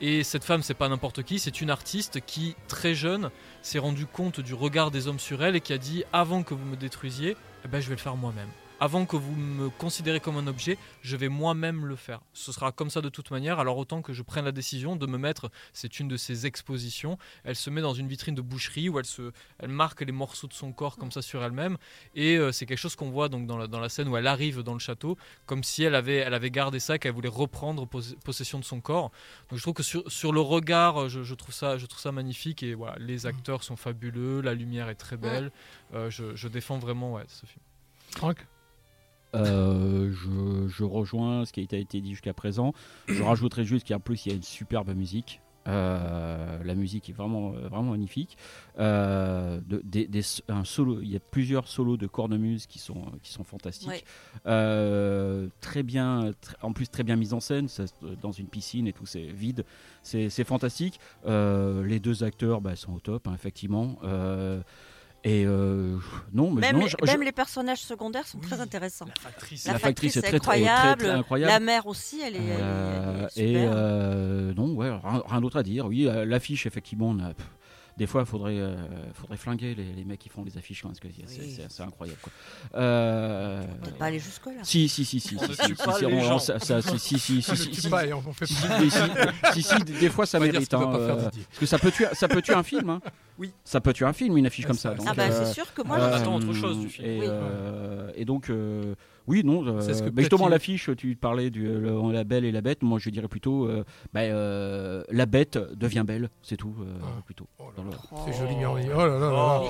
[0.01, 4.05] Et cette femme, c'est pas n'importe qui, c'est une artiste qui, très jeune, s'est rendu
[4.05, 6.75] compte du regard des hommes sur elle et qui a dit avant que vous me
[6.75, 8.49] détruisiez, eh ben, je vais le faire moi-même.
[8.81, 12.19] Avant que vous me considérez comme un objet, je vais moi-même le faire.
[12.33, 15.07] Ce sera comme ça de toute manière, alors autant que je prenne la décision de
[15.07, 18.89] me mettre, c'est une de ses expositions, elle se met dans une vitrine de boucherie
[18.89, 21.77] où elle, se, elle marque les morceaux de son corps comme ça sur elle-même,
[22.15, 24.27] et euh, c'est quelque chose qu'on voit donc dans la, dans la scène où elle
[24.27, 27.87] arrive dans le château, comme si elle avait, elle avait gardé ça, qu'elle voulait reprendre
[27.87, 29.09] pos- possession de son corps.
[29.49, 32.11] Donc je trouve que sur, sur le regard, je, je trouve ça, je trouve ça
[32.11, 35.49] magnifique, et voilà, les acteurs sont fabuleux, la lumière est très belle,
[35.93, 37.61] Euh, je, je défends vraiment ouais, ce film.
[38.17, 38.45] Franck?
[39.35, 42.73] Euh, je, je rejoins ce qui a été- dit jusqu'à présent.
[43.07, 45.41] Je rajouterai juste qu'en plus il y a une superbe musique.
[45.67, 48.37] Euh, la musique est vraiment, vraiment magnifique.
[48.77, 53.03] Euh, de- des- des- un solo, il y a plusieurs solos de cornemuse qui sont,
[53.23, 53.89] qui sont fantastiques.
[53.89, 54.03] Ouais.
[54.45, 57.85] Euh, très bien, en plus très bien mise en scène, ça,
[58.21, 59.65] dans une piscine et tout, c'est vide,
[60.03, 60.99] c'est fantastique.
[61.25, 63.97] Les deux acteurs bah, sont au top, hein, effectivement.
[65.27, 65.97] Et euh,
[66.33, 69.07] non, mais Même, non, les, je- je- même les personnages secondaires sont très intéressants.
[69.19, 71.01] factrice, La, La factrice, factrice est est très, très, très, incroyable.
[71.01, 71.51] très incroyable.
[71.51, 73.43] La mère aussi, elle est, elle est- elle est Euh, super.
[73.43, 75.87] et euh, non, ouais, rien, rien d'autre à dire.
[75.87, 77.45] Oui, l'affiche, effectivement, on a- pff,
[77.97, 78.75] des fois, il faudrait, euh,
[79.13, 81.53] faudrait flinguer les, les mecs qui font les affiches, parce que c'est- Oui.
[81.55, 82.19] c'est c'est incroyable.
[82.21, 82.31] Quoi.
[82.79, 84.51] Euh, Peut-être pas aller jusque là.
[84.63, 86.39] si, si, si, si, On si, si, pas si, les on- gens.
[86.39, 88.03] ça- ça- si, si, si, si, On si, si, on si, pas.
[88.43, 88.91] si, si,
[89.53, 90.73] si, si, des fois, ça On mérite.
[90.73, 92.89] hein, euh, parce que ça peut tuer, ça peut tuer un film.
[92.89, 93.01] Hein.
[93.37, 93.51] Oui.
[93.63, 94.95] Ça peut tuer un film, une affiche Ouais, comme ça- ça.
[94.95, 97.07] donc, Ah bah euh, c'est sûr que moi, on je- attend autre chose du film.
[97.07, 97.25] Et, Oui.
[97.29, 98.95] euh, et donc, euh,
[99.27, 99.65] oui, non.
[99.65, 102.61] euh, C'est ce que bah, justement, l'affiche, tu parlais du le- la belle et la
[102.61, 102.83] bête.
[102.83, 103.83] Moi, je dirais plutôt, euh,
[104.13, 106.75] bah, euh, la bête devient belle, c'est tout.
[106.81, 107.21] euh, Ah.
[107.25, 107.47] plutôt.
[107.59, 107.83] Oh le-
[108.25, 109.61] C'est joli, mais Oh là là.
[109.63, 109.69] Oh.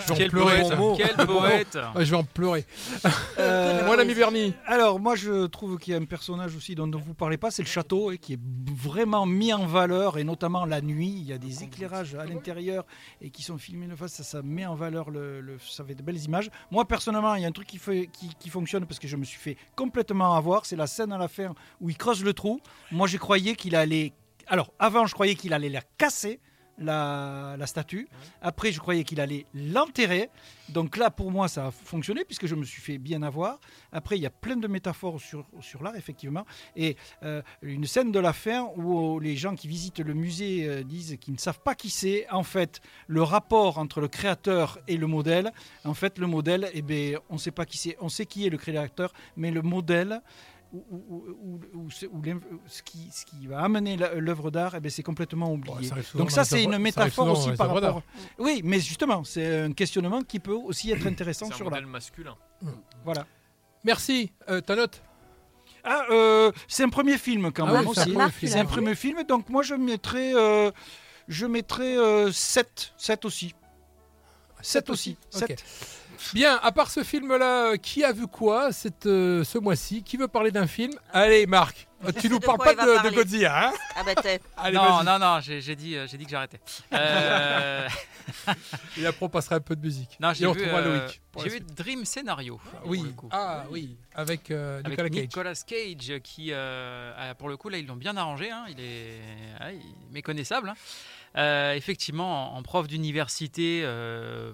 [0.00, 0.62] Je vais en Quel pleurer.
[0.76, 2.64] poète, quel poète Ah, je vais en pleurer.
[3.38, 4.54] Euh, Mon ami Bernie.
[4.66, 7.50] Alors, moi, je trouve qu'il y a un personnage aussi dont, dont vous parlez pas,
[7.50, 8.40] c'est le château, et qui est
[8.74, 11.14] vraiment mis en valeur, et notamment la nuit.
[11.18, 12.84] Il y a des éclairages à l'intérieur
[13.20, 15.94] et qui sont filmés de face, ça, ça met en valeur, le, le- ça fait
[15.94, 16.50] de belles images.
[16.70, 19.16] Moi, personnellement, il y a un truc qui, fait, qui, qui fonctionne parce que je
[19.16, 22.34] me suis fait complètement avoir, c'est la scène à la fin où il creuse le
[22.34, 22.60] trou.
[22.90, 24.12] Moi, j'ai croyais qu'il allait.
[24.48, 26.40] Alors, avant, je croyais qu'il allait la casser.
[26.82, 28.08] La, statue.
[28.40, 30.28] Après, je croyais qu'il allait l'enterrer.
[30.68, 33.58] Donc là, pour moi, ça a fonctionné puisque je me suis fait bien avoir.
[33.92, 36.44] Après, il y a plein de métaphores sur, sur l'art, effectivement.
[36.76, 40.82] Et euh, une scène de la fin où les gens qui visitent le musée euh,
[40.82, 42.28] disent qu'ils ne savent pas qui c'est.
[42.30, 45.52] En fait, le rapport entre le créateur et le modèle.
[45.84, 47.96] En fait, le modèle, eh ben, on ne sait pas qui c'est.
[48.00, 50.20] On sait qui est le créateur, mais le modèle.
[50.72, 55.02] Ou- ou l'in- ce, qui, ce qui va amener la- l'œuvre d'art, eh ben, c'est
[55.02, 55.74] complètement oublié.
[55.90, 58.02] Bon, ça Donc ça, c'est une métaphore aussi par rapport.
[58.38, 61.86] Oui, mais justement, c'est un questionnement qui peut aussi être intéressant C'est un sur modèle
[61.86, 62.34] masculin.
[63.04, 63.26] Voilà.
[63.84, 64.32] Merci.
[64.48, 65.02] Euh, ta note
[65.84, 68.12] Ah, euh, c'est un premier film quand Ah même oui, c'est un aussi.
[68.14, 68.52] premier film.
[68.52, 70.70] C'est un premier film, donc moi je mettrais, euh,
[71.28, 73.54] je mettrais euh, 7, 7 aussi.
[74.62, 75.16] 7 aussi.
[75.34, 75.48] Ok.
[75.48, 75.64] 7.
[76.34, 80.02] Bien, à part ce film-là, euh, qui a vu quoi cette, euh, ce mois-ci?
[80.02, 80.92] Qui veut parler d'un film?
[81.12, 83.14] Allez, Marc, tu sais nous parles pas de.
[83.14, 83.72] Godzilla, hein?
[83.94, 84.40] Ah bah t'es.
[84.56, 86.60] Allez, non, non, non, j'ai j'ai dit, euh, j'ai dit que j'arrêtais.
[86.92, 87.88] Euh,
[88.98, 90.16] Et après, on passera un peu de musique.
[90.20, 91.08] non, j'ai vu, euh,
[91.44, 91.60] j'ai.
[91.60, 92.60] Dream Scénario.
[92.80, 95.22] pour Oui, ah oui, avec, euh, Avec Nicolas Cage.
[95.22, 98.50] Nicolas Cage, qui, euh, ah, pour le coup, là, ils l'ont bien arrangé.
[98.50, 99.20] hein, il, est,
[99.60, 100.70] ah, il est méconnaissable.
[100.70, 100.74] hein.
[101.36, 104.52] Euh, effectivement, en, en prof d'université, euh,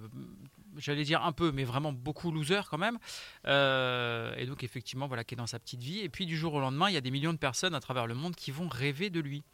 [0.78, 2.98] j'allais dire un peu, mais vraiment beaucoup loser quand même.
[3.46, 6.00] Euh, et donc, effectivement, voilà, qui est dans sa petite vie.
[6.00, 8.06] Et puis, du jour au lendemain, il y a des millions de personnes à travers
[8.06, 9.44] le monde qui vont rêver de lui.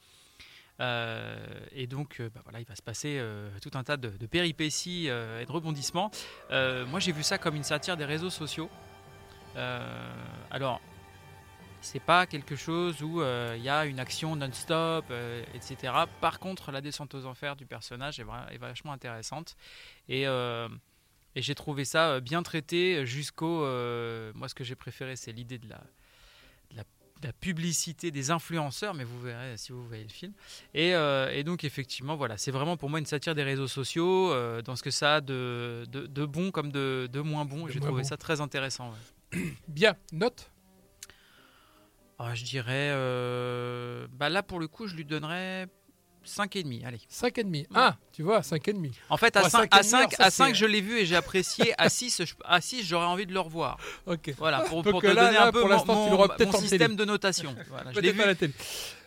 [0.81, 1.37] Euh,
[1.73, 3.23] et donc, euh, bah voilà, il va se passer
[3.63, 6.11] tout un tas de, péripéties et de rebondissements.
[6.51, 8.71] Moi, j'ai vu ça comme une satire des réseaux sociaux.
[10.51, 10.81] Alors,
[11.81, 15.05] C'est pas quelque chose où il y a une action non-stop,
[15.55, 15.93] etc.
[16.21, 19.57] Par contre, la descente aux enfers du personnage est, est vachement intéressante.
[20.09, 20.27] Et,
[21.37, 23.65] et j'ai trouvé ça euh, bien traité jusqu'au.
[23.65, 25.79] euh, moi, ce que j'ai préféré, c'est l'idée de la,
[26.71, 30.33] de la, de la publicité des influenceurs, mais vous verrez si vous voyez le film.
[30.75, 34.33] Et, euh, et donc, effectivement, voilà, c'est vraiment pour moi une satire des réseaux sociaux,
[34.33, 37.67] euh, dans ce que ça a de, de, de bon comme de, moins bon.
[37.69, 38.09] J'ai trouvé bon.
[38.09, 38.93] ça très intéressant.
[39.33, 39.41] ouais.
[39.69, 40.51] Bien, note?
[42.19, 42.91] Ah, je dirais.
[42.93, 45.67] euh, bah là, pour le coup, je lui donnerais
[46.25, 46.85] 5,5.
[46.87, 47.01] Allez.
[47.11, 47.67] 5,5.
[47.75, 48.93] Ah, tu vois, 5,5.
[49.11, 50.55] En fait, à Ouais, 5, cinq et à demi, 5, alors ça, à 5 c'est-
[50.55, 51.75] je l'ai vu et j'ai apprécié.
[51.79, 53.79] À 6, je- à 6 j'aurais envie de le revoir.
[54.07, 54.33] Ok.
[54.39, 56.97] Voilà, pour, pour te là, donner là, un peu pour mon, mon- mon système télé.
[56.97, 57.55] de notation.
[57.69, 58.23] Voilà, je l'ai vu.
[58.23, 58.53] à la télé.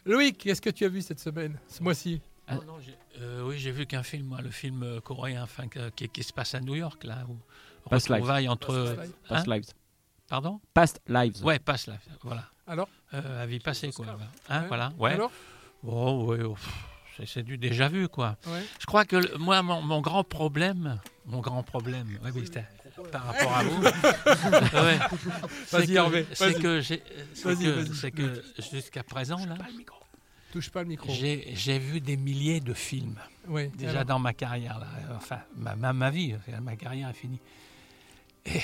[0.06, 2.22] Loïc, qu'est-ce que tu as vu cette semaine, ce mois-ci?
[2.48, 2.78] Ah non,
[3.20, 6.32] euh, oui, j'ai vu qu'un film, moi, le film euh, coréen enfin, qui, qui se
[6.32, 7.36] passe à New York, là, où
[7.90, 8.16] Past Lives.
[8.22, 8.68] retrouvailles entre.
[8.68, 9.12] Past Lives.
[9.28, 9.70] Past Hein Lives.
[10.30, 10.62] Pardon?
[10.74, 11.44] Past Lives.
[11.44, 12.46] Ouais, Past Lives, voilà.
[12.66, 12.88] Alors?
[13.14, 14.06] Euh, à vie passée, quoi.
[14.50, 14.68] Hein, Ouais.
[14.68, 15.12] Voilà, ouais.
[15.14, 15.32] Alors?
[15.84, 16.56] Oh, ouais, oh,
[17.18, 18.38] c'est- c'est du déjà vu, quoi.
[18.48, 18.64] Ouais.
[18.80, 22.66] Je crois que le- moi, mon, mon grand problème, mon grand problème, ouais, oui, c'était
[23.12, 25.00] par rapport à vous, ouais,
[25.68, 27.04] c'est Vas-y, que- c'est que, j'ai-
[27.34, 27.96] c'est Vas-y, que, vas-y.
[27.96, 29.56] c'est que jusqu'à présent, là,
[30.52, 31.12] Touche pas le micro.
[31.14, 34.06] j'ai j'ai vu des milliers de films Oui, déjà alors.
[34.06, 34.88] dans ma carrière, là.
[35.16, 37.40] enfin ma, ma, ma vie, ma carrière est finie.
[38.46, 38.62] Et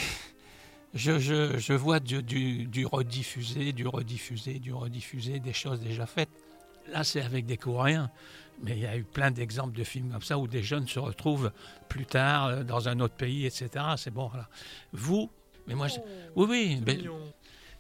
[0.94, 6.06] je, je, je vois du, du, du rediffusé, du rediffusé, du rediffusé, des choses déjà
[6.06, 6.30] faites.
[6.92, 8.10] Là, c'est avec des Coréens.
[8.64, 10.98] Mais il y a eu plein d'exemples de films comme ça où des jeunes se
[11.00, 11.52] retrouvent
[11.90, 13.70] plus tard euh, dans un autre pays, etc.
[13.98, 14.28] C'est bon.
[14.28, 14.50] Voilà.
[14.94, 15.30] Vous,
[15.68, 16.00] mais moi, je-
[16.36, 16.82] oui, oui.
[16.86, 16.94] mais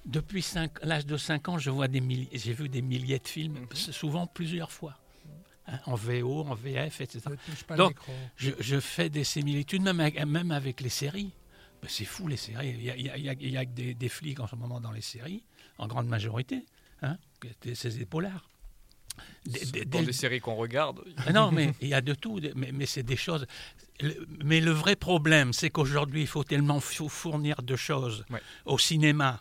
[0.05, 3.27] depuis cinq- l'âge de 5 ans, je vois des milliers, j'ai vu des milliers de
[3.27, 4.97] films, souvent plusieurs fois.
[5.65, 7.21] Hein, en VO, en VF, etc.
[7.77, 7.95] Donc,
[8.35, 11.31] je, je fais des similitudes, même avec, même avec les séries.
[11.81, 12.71] Ben, c'est fou, les séries.
[12.77, 14.09] Il y a, il y a- il y a- il y a que des, des
[14.09, 15.41] flics en ce moment dans les séries,
[15.77, 16.65] en grande majorité.
[17.01, 17.17] Hein,
[17.73, 18.49] c'est des polars.
[19.45, 21.01] Des- des- Dans des- des séries qu'on regarde.
[21.25, 23.45] Ah non, mais il y a de tout, mais, mais c'est des choses.
[23.99, 28.41] le- mais le vrai problème, c'est qu'aujourd'hui, il faut tellement fou- fournir de choses Ouais.
[28.65, 29.39] au cinéma,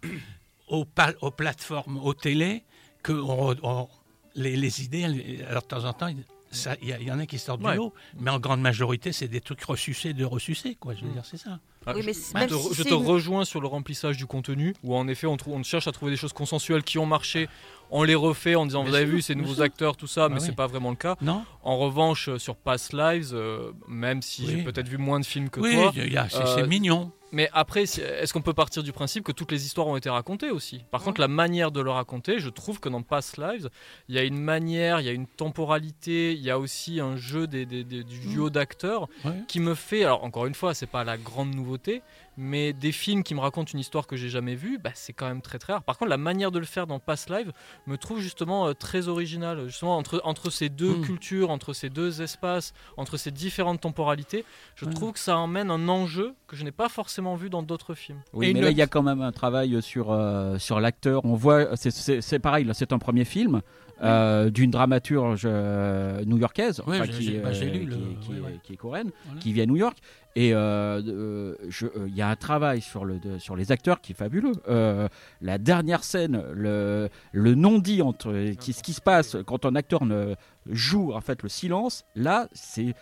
[0.69, 0.87] aux,
[1.21, 2.63] aux plateformes, aux télés,
[3.03, 3.89] que on- on-
[4.35, 5.05] les, les idées,
[5.49, 6.19] alors de temps en temps, il
[6.55, 7.73] ça- il y, en a qui sortent Ouais.
[7.73, 10.95] du lot, mais en grande majorité, c'est des trucs ressucés de ressucés, quoi.
[10.95, 11.15] Je veux Mm.
[11.15, 11.59] dire, c'est ça.
[11.87, 13.69] Ah, Oui, je- mais je te, même re- si je te une- rejoins sur le
[13.69, 17.07] remplissage du contenu, où en effet on cherche à trouver des choses consensuelles qui ont
[17.07, 17.49] marché,
[17.93, 19.63] on les refait en disant vous avez vu ces nouveaux sûr.
[19.63, 20.55] acteurs, tout ça, mais Ah c'est oui.
[20.57, 21.17] pas vraiment le cas.
[21.21, 25.51] Non En revanche, sur Past Lives, euh, même si j'ai peut-être vu moins de films
[25.51, 27.13] que Oui, toi, c'est euh, c'est mignon.
[27.33, 30.51] Mais après, est-ce qu'on peut partir du principe que toutes les histoires ont été racontées
[30.51, 30.85] aussi?
[30.91, 33.69] Par contre, la manière de le raconter, je trouve que dans Past Lives,
[34.09, 37.17] il y a une manière, il y a une temporalité, il y a aussi un
[37.17, 39.33] jeu des, des- des- du duo d'acteurs Ouais.
[39.49, 42.03] qui me fait, alors encore une fois, c'est pas la grande nouveauté,
[42.37, 45.27] mais des films qui me racontent une histoire que j'ai jamais vue, bah, c'est quand
[45.29, 45.83] même très très rare.
[45.83, 47.53] Par contre, la manière de le faire dans Past Live
[47.87, 51.03] me trouve justement euh, très originale, justement entre, entre ces deux Mm.
[51.03, 54.45] cultures, entre ces deux espaces, entre ces différentes temporalités,
[54.77, 54.95] je Ouais.
[54.95, 58.19] trouve que ça emmène un enjeu que je n'ai pas forcément vu dans d'autres films.
[58.33, 61.25] Oui, Et mais là, il y a quand même un travail sur, euh, sur l'acteur.
[61.25, 63.61] On voit, c'est- c'est c'est pareil, c'est un premier film
[64.03, 68.59] euh, d'une dramaturge euh, new-yorkaise, Oui, enfin, j'ai- qui, bah, le- est- ouais.
[68.65, 69.41] qui est coréenne, Voilà.
[69.41, 69.97] qui vit à New York.
[70.35, 74.01] Et euh, euh, euh, il y a un travail sur, le, de- sur les acteurs
[74.01, 74.53] qui est fabuleux.
[74.69, 75.09] Euh,
[75.41, 80.05] la dernière scène, le, le non-dit entre qui, ce qui se passe quand un acteur
[80.07, 80.35] ne
[80.71, 82.95] joue en fait le silence, là c'est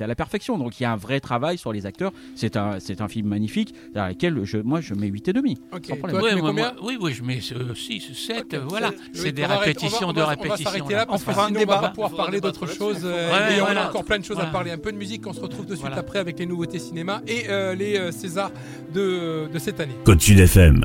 [0.00, 0.58] à la perfection.
[0.58, 2.12] Donc il y a un vrai travail sur les acteurs.
[2.36, 5.60] C'est un c'est un film magnifique dans lequel je, moi je mets 8 et demi.
[5.72, 6.20] Ok, sans problème.
[6.20, 8.92] toi, Ouais, moi- moi- oui, oui, je mets 6, 7, Ok, voilà.
[9.12, 10.54] C'est des répétitions on va- de répétitions.
[10.54, 11.32] On va s'arrêter là parce un
[11.88, 12.78] on pouvoir parler débattre d'autre là-dessus.
[12.78, 13.02] chose.
[13.04, 14.70] euh, Ouais, et on a encore plein de choses à parler.
[14.70, 15.26] Un peu de musique.
[15.26, 18.52] On se retrouve de suite après avec les nouveautés cinéma et euh, les euh, Césars
[18.94, 19.96] de, de cette année.
[20.04, 20.84] Côte Sud FM.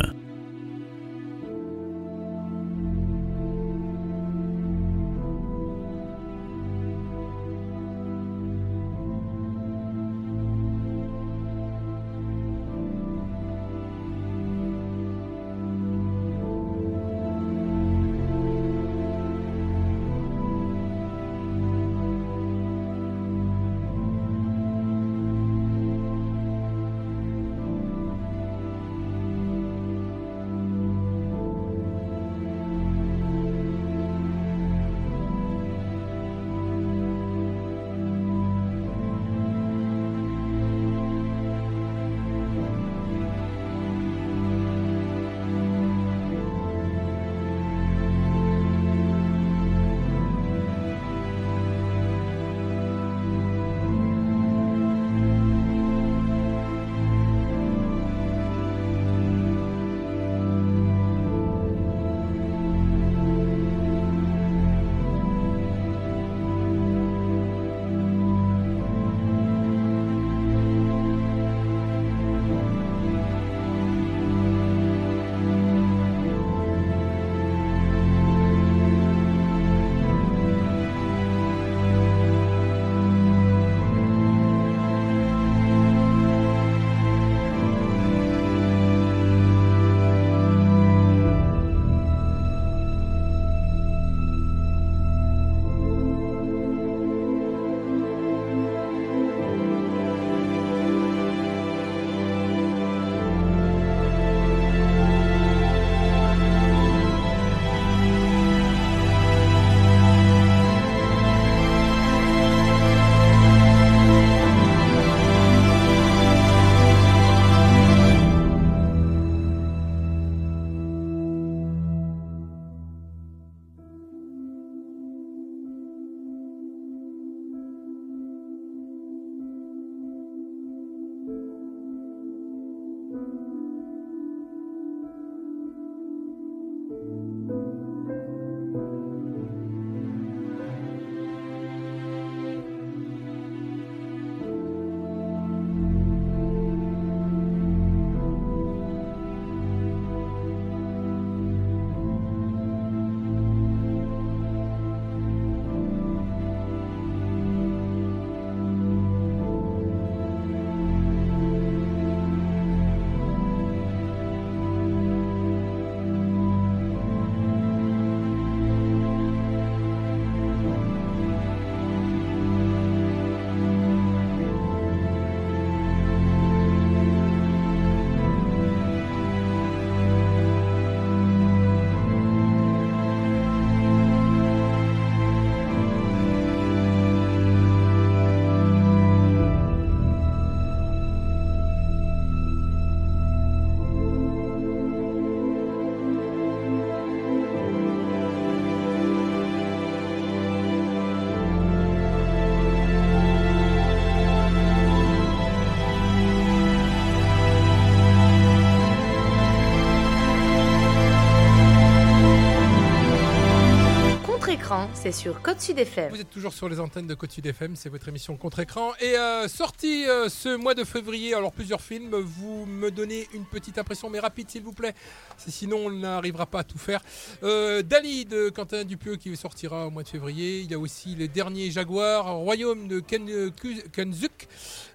[214.93, 216.11] C'est sur Côte Sud FM.
[216.11, 218.91] Vous êtes toujours sur les antennes de Côte Sud FM, c'est votre émission contre-écran.
[219.01, 223.45] Et euh, sorti euh, ce mois de février, alors plusieurs films, vous me donnez une
[223.45, 224.93] petite impression, mais rapide s'il vous plaît,
[225.37, 227.01] sinon on n'arrivera pas à tout faire.
[227.41, 230.59] Euh, Dali de Quentin Dupieux qui sortira au mois de février.
[230.59, 234.47] Il y a aussi Les Derniers Jaguars, Royaume de Kenzuk.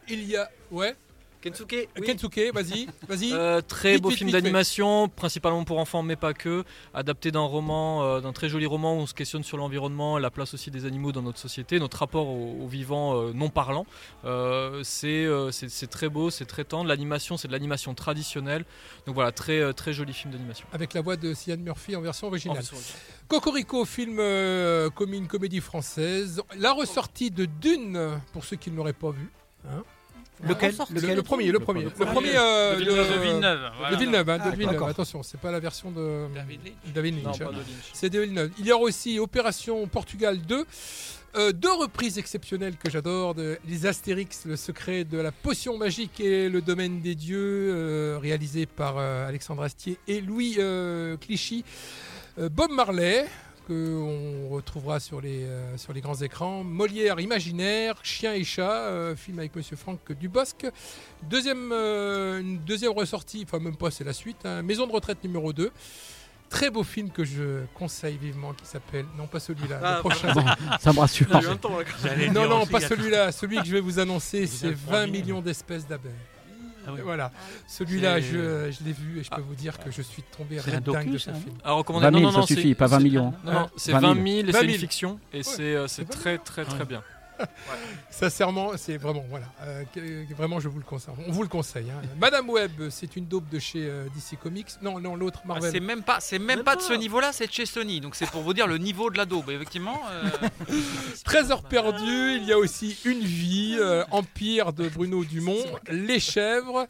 [0.08, 0.48] Il y a...
[0.70, 0.94] Ouais
[1.44, 2.06] Kensuke, oui.
[2.06, 3.32] Kensuke, vas-y, vas-y.
[3.34, 6.64] Euh, très Vite, beau vite, film d'animation, principalement pour enfants, mais pas que.
[6.94, 10.30] Adapté d'un roman, euh, d'un très joli roman où on se questionne sur l'environnement, la
[10.30, 13.84] place aussi des animaux dans notre société, notre rapport aux, vivants euh, non parlants.
[14.24, 15.50] Euh, c'est euh,
[15.90, 16.88] très beau, c'est très tendre.
[16.88, 18.64] L'animation, c'est de l'animation traditionnelle.
[19.06, 20.66] Donc voilà, très, euh, très joli film d'animation.
[20.72, 22.56] Avec la voix de Cillian Murphy en version originale.
[22.56, 23.00] En version originale.
[23.28, 26.40] Cocorico, film euh, comme une comédie française.
[26.56, 29.30] La ressortie de Dune, pour ceux qui ne l'auraient pas vu.
[29.68, 29.82] hein.
[30.42, 31.84] Lequel le, Lequel le premier, le premier.
[31.84, 32.10] Le premier.
[32.12, 33.12] premier euh, De Villeneuve.
[33.14, 33.94] de- Villeneuve, voilà.
[33.96, 34.82] De Villeneuve, hein, de Ah, Villeneuve.
[34.84, 36.92] Attention, c'est pas la version de David Lynch.
[36.94, 37.38] David Non, Lynch.
[37.38, 37.50] pas hein.
[37.52, 37.64] Lynch.
[37.92, 38.50] C'est de Villeneuve.
[38.58, 40.64] Il y aura aussi Opération Portugal 2.
[41.36, 46.20] euh, deux reprises exceptionnelles que j'adore, de- les Astérix, le secret de la potion magique
[46.20, 51.64] et le domaine des dieux, euh, réalisé par euh, Alexandre Astier et Louis euh, Clichy.
[52.38, 53.26] Euh, Bob Marley,
[53.66, 56.64] qu'on retrouvera sur les, euh, sur les grands écrans.
[56.64, 60.66] Molière Imaginaire, Chien et Chat, euh, film avec Monsieur Franck Dubosc.
[61.22, 65.22] Deuxième, euh, une deuxième ressortie, enfin même pas, c'est la suite, hein, Maison de retraite
[65.24, 65.70] numéro 2.
[66.50, 70.32] Très beau film que je conseille vivement qui s'appelle, non pas celui-là, Ah, le prochain.
[70.32, 70.44] Bon,
[70.80, 71.26] ça me rassure.
[72.32, 75.40] Non, non, pas celui-là, celui que je vais vous annoncer, c'est avez 20 3 millions
[75.40, 76.12] d'espèces d'abeilles.
[76.86, 77.00] Ah oui.
[77.02, 77.30] Voilà,
[77.66, 80.60] celui-là, C'est- je, je l'ai vu et je peux vous dire que je suis tombé
[80.60, 81.54] red dingue de ça, ce film.
[81.64, 82.04] À recommander.
[82.06, 83.34] 20 non, 000, non, non, ça c'est- suffit, pas 20 c'est- millions.
[83.44, 84.26] Non, non, c'est 20 20 000.
[84.26, 84.72] 000 et 20 c'est 000.
[84.74, 85.20] une fiction.
[85.32, 85.42] Et Ouais.
[85.44, 86.84] c'est euh, très, très, très Ouais.
[86.84, 87.02] bien.
[88.10, 89.84] Sincèrement, c'est vraiment, voilà, euh,
[90.36, 91.14] vraiment, je vous le conseille.
[91.26, 91.90] On vous le conseille.
[91.90, 92.00] hein.
[92.20, 94.68] Madame Web, c'est une daube de chez euh, DC Comics.
[94.82, 95.72] Non, non, l'autre, Ah, Marvel.
[95.72, 98.00] c'est même pas, c'est même, Même pas de ce niveau-là, c'est de chez Sony.
[98.00, 99.50] Donc c'est pour vous dire le niveau de la daube.
[99.50, 100.00] Effectivement.
[100.10, 100.30] euh,
[101.24, 105.58] Trésor perdu, il y a aussi Une vie, euh, Empire de Bruno Dumont,
[105.90, 106.86] Les chèvres,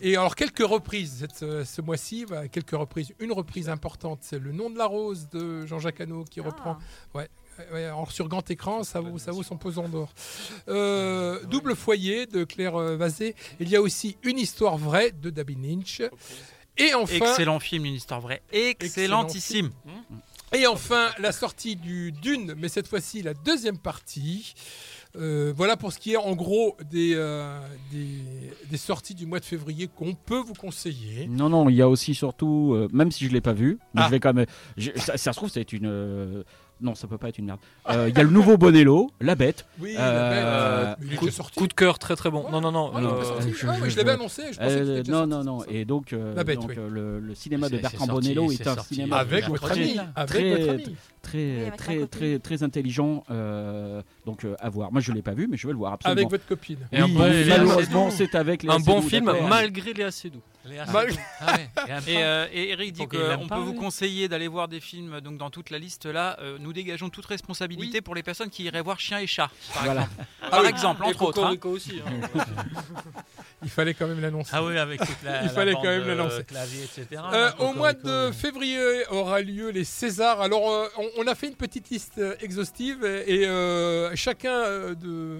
[0.00, 3.12] et alors quelques reprises cette- ce, mois-ci, bah, quelques reprises.
[3.20, 6.76] Une reprise importante, c'est Le nom de la rose de Jean-Jacques Hano qui reprend.
[7.14, 7.28] Ouais,
[7.72, 10.12] ouais, alors sur grand écran, ça vaut, ça vaut son pesant d'or.
[10.68, 13.34] Euh, Double foyer de Claire euh, Vazé.
[13.60, 16.02] Il y a aussi Une histoire vraie de David Lynch.
[16.78, 19.70] Et enfin, Excellent film, une histoire vraie, excellentissime.
[20.54, 24.54] et enfin, la sortie du Dune, mais cette fois-ci la deuxième partie.
[25.18, 27.58] Euh, voilà pour ce qui est en gros des, euh,
[27.90, 28.06] des,
[28.68, 31.26] des sorties du mois de février qu'on peut vous conseiller.
[31.28, 34.02] Non, non, il y a aussi surtout, euh, même si je l'ai pas vu, mais
[34.02, 34.04] Ah.
[34.06, 34.44] je vais quand même.
[34.76, 36.44] je- ça, ça se trouve, c'est une.
[36.80, 37.58] Euh, non, ça peut pas être une merde.
[37.90, 39.66] Euh, Il y a le nouveau Bonello, La Bête.
[39.80, 41.58] Oui, Euh, la bête, euh, mais il est coup, déjà sorti.
[41.58, 42.44] coup de cœur, très très bon.
[42.44, 42.50] Ouais.
[42.52, 42.92] Non, non, non.
[42.94, 43.22] Ah, il est euh,
[43.52, 44.42] je- Ah, je- je l'avais je- annoncé.
[44.52, 45.64] Je Euh, non, non, non.
[45.68, 46.74] Et donc, euh, La Bête, donc, oui.
[46.78, 48.94] euh, le, le cinéma de Bertrand sorti, Bonello est un sorti.
[48.94, 49.96] cinéma Avec votre ami.
[50.26, 50.84] Très- votre ami.
[50.86, 53.24] Oui, très, très, très, très intelligent.
[53.30, 54.92] euh, donc, euh, à voir.
[54.92, 56.18] Moi, je l'ai pas vu, mais je vais le voir absolument.
[56.20, 56.78] Avec votre copine.
[56.92, 60.04] Et un Oui, bon film, malheureusement, c'est avec les un bon Seydoux, film malgré les
[60.04, 60.40] assez doux.
[60.64, 64.66] Léa, Mal- c'est- Ah ouais, et euh, Eric dit qu'on peut vous conseiller d'aller voir
[64.66, 66.36] des films donc dans toute la liste là.
[66.66, 70.02] Nous dégageons toute responsabilité pour les personnes qui iraient voir Chien et Chat, par Voilà.
[70.02, 70.24] exemple.
[70.50, 71.44] Par exemple, Et entre autres.
[71.44, 71.56] hein.
[71.64, 72.00] Aussi.
[72.04, 72.28] hein.
[73.62, 74.50] Il fallait quand même l'annoncer.
[74.52, 76.44] Ah oui, avec toute la, Il la fallait bande, quand même le euh, lancer.
[76.44, 77.22] clavier, etc.
[77.32, 80.40] Euh, au mois de février aura lieu les Césars.
[80.40, 84.62] Alors, euh, on, on a fait une petite liste euh, exhaustive et, et, euh, chacun
[84.92, 85.38] de,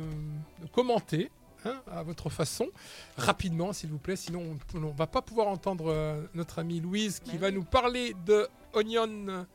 [0.63, 1.31] de commenter
[1.65, 2.69] hein, à votre façon,
[3.19, 4.17] rapidement s'il vous plaît.
[4.17, 7.55] Sinon, on ne va pas pouvoir entendre euh, notre amie Louise qui Mais va oui.
[7.55, 9.47] nous parler de Onion.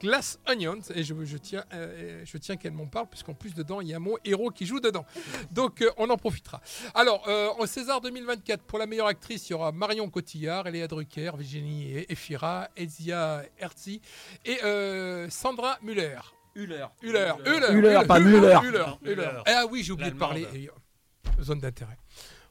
[0.00, 3.80] Glass Onions, et je, je tiens, euh, je tiens qu'elle m'en parle, puisqu'en plus dedans,
[3.80, 5.04] il y a mon héros qui joue dedans.
[5.50, 6.60] Donc, euh, on en profitera.
[6.94, 10.86] Alors, euh, en César 2024, pour la meilleure actrice, il y aura Marion Cotillard, Eléa
[10.88, 14.00] Drucker, Virginie Efira, Ezia Herzi
[14.44, 16.18] et euh, Sandra Muller.
[16.54, 16.86] Huller.
[17.02, 17.72] Müller, Müller.
[17.72, 18.40] Müller, Müller, pas Müller.
[18.40, 18.86] Müller, Müller.
[19.02, 19.42] Müller.
[19.46, 20.46] Ah oui, j'ai oublié de parler.
[20.54, 21.98] Euh, zone d'intérêt.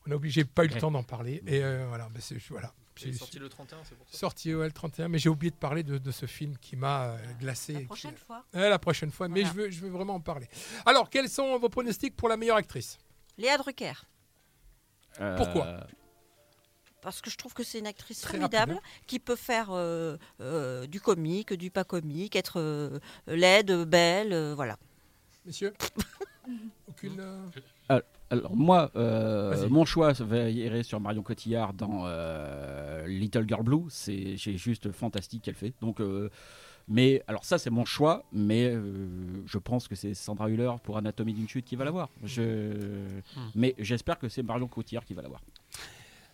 [0.08, 1.44] On a oublié, j'ai pas eu le temps d'en parler.
[1.46, 2.74] Et euh, voilà, bah, c'est voilà.
[2.98, 4.18] C'est J'ai- sorti le 31, c'est pour ça.
[4.18, 7.10] sorti ouais, le 31, mais j'ai oublié de parler de, de ce film qui m'a
[7.12, 7.74] euh, glacé.
[7.74, 8.44] La qui- prochaine fois.
[8.54, 10.48] Ouais, la prochaine fois, mais je veux, je veux vraiment en parler.
[10.86, 12.98] Alors, quels sont vos pronostics pour la meilleure actrice?
[13.38, 13.94] Léa Drucker.
[15.20, 15.88] Euh, Pourquoi?
[17.02, 20.18] Parce que je trouve que c'est une actrice Très formidable rapide, qui peut faire euh,
[20.42, 24.78] euh, du comique, du pas comique, être euh, laide, belle, euh, voilà.
[25.46, 25.74] Messieurs?
[26.88, 27.22] Aucune.
[28.30, 33.86] Alors moi, euh, mon choix va irait sur Marion Cotillard dans euh, Little Girl Blue.
[33.90, 35.74] C'est juste fantastique qu'elle fait.
[35.82, 36.30] Donc, euh,
[36.90, 39.08] mais alors ça c'est mon choix, mais euh,
[39.46, 42.10] je pense que c'est Sandra Hüller pour Anatomie d'une chute qui va l'avoir.
[42.24, 42.42] Je,
[43.36, 43.50] Hmm.
[43.56, 45.42] mais j'espère que c'est Marion Cotillard qui va l'avoir.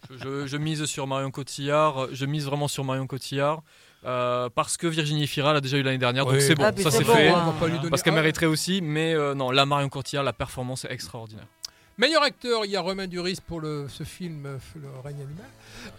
[0.10, 2.08] je, je mise sur Marion Cotillard.
[2.12, 3.62] Je mise vraiment sur Marion Cotillard.
[4.06, 6.92] euh, parce que Virginie Fira l'a déjà eu l'année dernière, donc c'est bon, Ah, ça
[6.92, 7.30] c'est bon, fait.
[7.30, 7.54] hein.
[7.90, 11.48] Parce qu'elle mériterait aussi, mais euh, non, là Marion Cotillard, la performance est extraordinaire.
[11.98, 15.46] Meilleur acteur, il y a Romain Duris pour le, ce film euh, Le règne animal.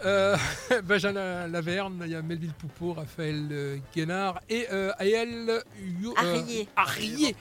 [0.04, 0.36] Euh,
[0.84, 5.62] Benjamin Laverne, il y a Melville Poupeau, Raphaël euh, Guénard et euh, Aël
[6.00, 6.64] You- euh.
[6.74, 7.36] Arrier.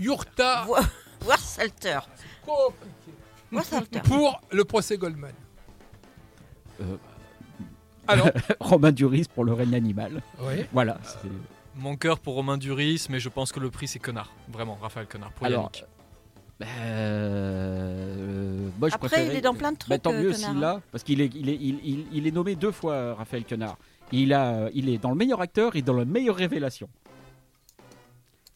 [0.00, 0.66] Yurta
[1.26, 2.00] Warsalter.
[3.52, 4.00] Warsalter.
[4.00, 5.32] pour le procès Goldman.
[6.80, 6.96] Euh,
[8.08, 8.30] Alors,
[8.60, 10.22] Romain Duris pour le règne animal.
[10.40, 10.64] oui.
[10.72, 10.98] Voilà.
[11.76, 14.32] Mon cœur pour Romain Duris, mais je pense que le prix c'est Connard.
[14.48, 15.84] Vraiment, Raphaël Connard pour Alors, Yannick.
[16.66, 20.02] Euh, moi, je Après, préférais- il est dans plein de Bah, trucs.
[20.02, 20.54] tant euh, mieux s'il hein.
[20.58, 23.76] l'a, parce qu'il est, il est, il, il- il est nommé deux fois, Raphaël Quenard.
[24.12, 26.88] Il, a, euh, il est dans le meilleur acteur et dans la meilleure révélation.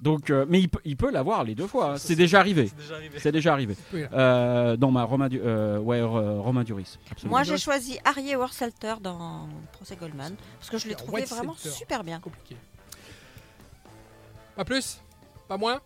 [0.00, 1.92] Donc, euh, mais il peut, il peut l'avoir les deux fois.
[1.92, 1.96] hein.
[1.96, 2.66] C'est déjà arrivé.
[2.68, 3.18] C'est déjà arrivé.
[3.20, 3.76] C'est déjà arrivé.
[3.92, 4.02] Oui.
[4.12, 6.98] Euh, non, ma Romain, Du- euh, ouais, euh, Romain Duris.
[7.08, 7.36] absolument.
[7.36, 12.02] Moi, j'ai choisi Harry Warsalter dans Procès Goldman parce que je l'ai trouvé vraiment super
[12.02, 12.18] bien.
[12.18, 12.56] Compliqué.
[14.56, 15.00] Pas plus?
[15.46, 15.80] Pas moins?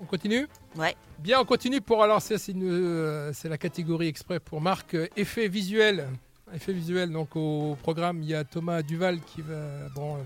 [0.00, 0.94] On continue Ouais.
[1.20, 2.02] Bien, on continue pour.
[2.02, 4.94] Alors, ça, c'est une, euh, c'est la catégorie exprès pour Marc.
[4.94, 6.08] euh, effet visuel.
[6.54, 7.10] Effet visuel.
[7.10, 9.88] Donc, au programme, il y a Thomas Duval qui va.
[9.94, 10.18] Bon, euh,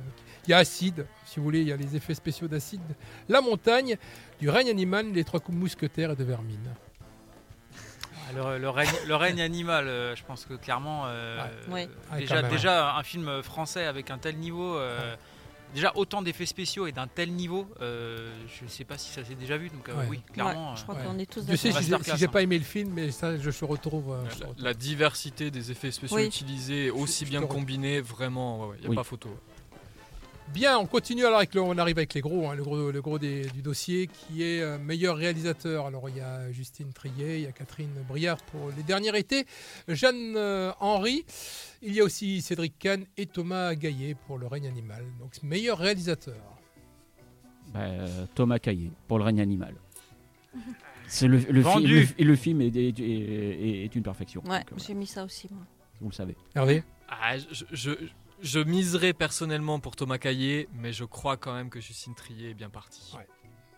[0.47, 2.81] il y a Acide, si vous voulez, il y a les effets spéciaux d'Acide.
[3.29, 3.97] La montagne,
[4.41, 6.59] du règne animal, les trois coups de mousquetaires et de vermine.
[7.75, 11.51] Ah, Le, le règne, le règne animal, euh, je pense que clairement, euh, Ouais.
[11.69, 11.73] euh,
[12.15, 15.15] Ouais, déjà, déjà un film français avec un tel niveau, euh,
[15.75, 19.25] déjà autant d'effets spéciaux et d'un tel niveau, euh, je ne sais pas si ça
[19.25, 20.07] s'est déjà vu, donc euh, Ouais.
[20.09, 20.77] oui, Ouais, clairement.
[20.77, 21.05] je crois ouais.
[21.05, 22.29] qu'on est tous Je sais si j'ai- si hein.
[22.29, 24.13] pas aimé le film, mais ça, je se retrouve.
[24.13, 24.65] euh, je La, retrouve.
[24.65, 26.27] la diversité des effets spéciaux Oui.
[26.27, 28.97] utilisés, aussi je bien combinés, vraiment, il n'y a Oui.
[28.97, 29.29] pas photo.
[30.55, 33.01] Bien, on continue alors avec le, on arrive avec les gros, hein, le gros, le
[33.03, 35.87] gros des- du dossier qui est euh, meilleur réalisateur.
[35.87, 39.45] Alors il y a Justine Trier, il y a Catherine Briard pour les derniers étés,
[39.89, 41.25] Jeanne euh, Henry,
[41.83, 45.05] il y a aussi Cédric Kahn et Thomas Gaillet pour Le règne animal.
[45.21, 46.35] Donc meilleur réalisateur.
[47.73, 49.75] Bah, euh, Thomas Caillé pour le règne animal.
[51.09, 52.01] C'est le, le, fi- Vendu.
[52.01, 54.43] le- et le film est, est- est- est une perfection.
[54.47, 55.63] Ouais, j'ai mis ça aussi, moi.
[56.01, 56.37] vous le savez.
[56.55, 56.83] Hervé?
[57.09, 57.95] Ah, je, je, je
[58.61, 62.71] miserais personnellement pour Thomas Caillé, mais je crois quand même que Justine Trier est bien
[62.71, 63.15] partie.
[63.17, 63.27] Ouais.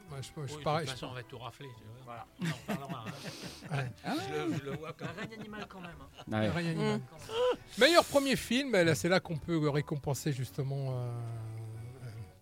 [0.08, 1.68] Moi, je, je, Oui, pareil, de je- toute façon, on va tout rafler.
[2.04, 2.26] Voilà.
[2.40, 3.04] On en parlera,
[3.70, 3.76] hein.
[3.76, 3.92] Ouais.
[4.04, 5.90] Je, le, je le vois comme un règne animal quand même.
[6.00, 6.40] hein.
[6.52, 6.66] Ouais.
[6.68, 6.98] Animal.
[6.98, 7.80] Mm.
[7.80, 11.12] Meilleur premier film, là, c'est là qu'on peut récompenser justement euh,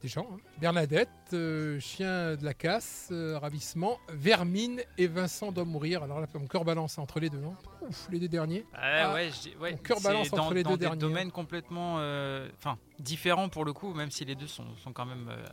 [0.01, 0.27] des gens.
[0.33, 0.37] hein.
[0.61, 6.03] Bernadette, euh, Chien de la casse, euh, Ravissement, Vermine et Vincent doit mourir.
[6.05, 7.43] Alors là, mon cœur balance entre les deux.
[7.45, 7.57] hein.
[7.83, 8.65] Ouf, les deux derniers.
[8.75, 9.31] Ah, ouais,
[9.61, 11.01] ouais, mon cœur balance dans, entre les dans deux des derniers.
[11.01, 15.07] domaines complètement, euh, enfin, différents pour le coup, même si les deux sont, sont quand
[15.07, 15.45] même euh,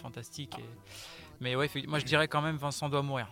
[0.00, 0.58] fantastiques.
[0.58, 0.64] et-
[1.40, 3.28] Mais ouais, moi je dirais quand même Vincent doit mourir.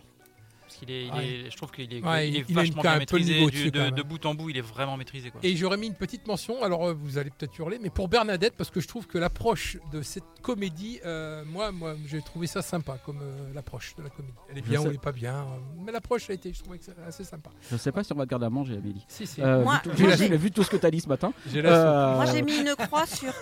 [0.71, 1.27] Parce qu'il est, il Ouais.
[1.47, 3.71] est- je trouve qu'il est, Ouais, il est il- vachement bien maîtrisé niveau du- dessus,
[3.71, 5.41] de, bout en bout, il est vraiment maîtrisé quoi.
[5.43, 8.53] Et j'aurais mis une petite mention, alors euh, vous allez peut-être hurler, mais pour Bernadette,
[8.57, 12.61] parce que je trouve que l'approche de cette comédie, euh, moi, moi j'ai trouvé ça
[12.61, 14.33] sympa comme euh, l'approche de la comédie.
[14.49, 15.45] Elle est Je bien ou elle est pas bien, euh,
[15.83, 17.49] mais l'approche a été, je trouvais que c'est assez sympa.
[17.69, 19.03] Je sais pas si on va te garder à manger, Amélie.
[19.09, 19.41] Si, si.
[19.41, 21.33] Euh, Moi- vu, moi, vu tout ce que tu as dit ce matin.
[21.53, 23.33] Euh, Moi, j'ai mis une croix sur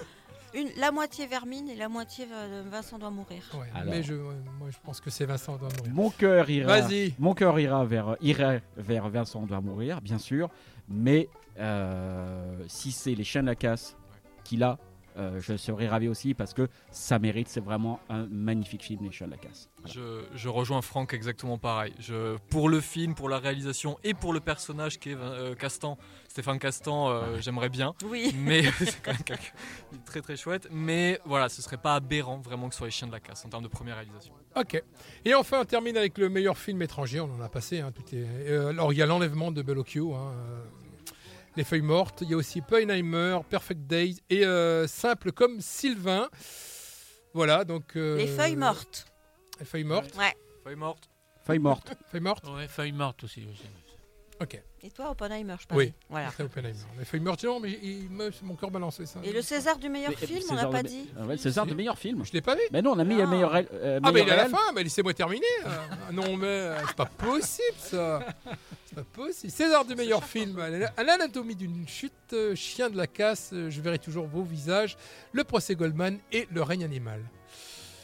[0.54, 3.44] une, la moitié Vermine et la moitié euh, Vincent doit mourir.
[3.54, 3.94] Ouais, Alors.
[3.94, 5.94] mais je, ouais, moi je pense que c'est Vincent doit mourir.
[5.94, 6.80] Mon cœur ira.
[6.82, 7.14] Vas-y.
[7.20, 10.50] Mon cœur ira vers, irait vers Vincent doit mourir, bien sûr.
[10.88, 11.30] Mais
[11.60, 13.96] euh, si c'est les chiens de la casse
[14.44, 14.78] qu'il a,
[15.20, 17.48] euh, je serai ravi aussi parce que ça mérite.
[17.50, 19.70] C'est vraiment un magnifique film, les chiens de la casse.
[19.78, 19.94] Voilà.
[19.94, 21.94] Je, je rejoins Franck exactement pareil.
[22.00, 25.98] Je, pour le film, pour la réalisation et pour le personnage qui est euh, Castan,
[26.28, 27.94] Stéphane Castan, euh, j'aimerais bien.
[28.06, 28.34] Oui.
[28.38, 30.68] Mais c'est quand même très très chouette.
[30.72, 33.46] Mais voilà, ce serait pas aberrant vraiment que ce soit les chiens de la casse
[33.46, 34.34] en termes de première réalisation.
[34.56, 34.82] Ok.
[35.26, 37.20] Et enfin, on termine avec le meilleur film étranger.
[37.20, 37.80] On en a passé.
[37.82, 40.16] Hein, euh, alors, il y a l'enlèvement de Bellocchio.
[40.16, 40.66] hein, euh,
[41.56, 42.22] les feuilles mortes.
[42.22, 46.30] Il y a aussi Oppenheimer, Perfect Days et euh, Simple comme Sylvain.
[47.34, 47.96] Voilà, donc.
[47.96, 49.06] euh, Les feuilles mortes.
[49.60, 50.16] Les feuilles mortes.
[50.18, 50.34] Ouais.
[50.64, 51.10] Feuille morte.
[51.46, 51.94] Feuille morte.
[52.12, 53.46] Feuilles mortes Ouais, feuille morte aussi.
[53.52, 53.64] aussi.
[54.42, 54.62] Ok.
[54.82, 55.88] Et toi, Oppenheimer, je Oui.
[55.88, 55.94] parie.
[56.10, 56.30] Voilà.
[56.40, 56.74] Oppenheimer.
[56.98, 58.32] Les feuilles mortes, non, mais il me...
[58.44, 59.04] mon cœur balance.
[59.04, 59.20] Ça.
[59.24, 61.10] Et le César du meilleur Mais, film, euh, on n'a pas dit.
[61.20, 62.24] Ah ouais, César de meilleur film.
[62.24, 62.62] Je l'ai pas vu.
[62.72, 63.24] Mais non, on a mis Ah.
[63.24, 63.54] le meilleur.
[63.56, 65.46] euh, Ah, mais il est à la fin, mais laissez-moi terminer.
[65.66, 68.26] Ah, non, mais euh, c'est pas possible ça.
[68.86, 69.52] C'est pas possible.
[69.52, 70.58] César du meilleur film.
[70.98, 74.98] À l'anatomie d'une chute, euh, Chien de la casse, euh, je verrai toujours vos visages,
[75.34, 77.22] Le procès Goldman et Le règne animal.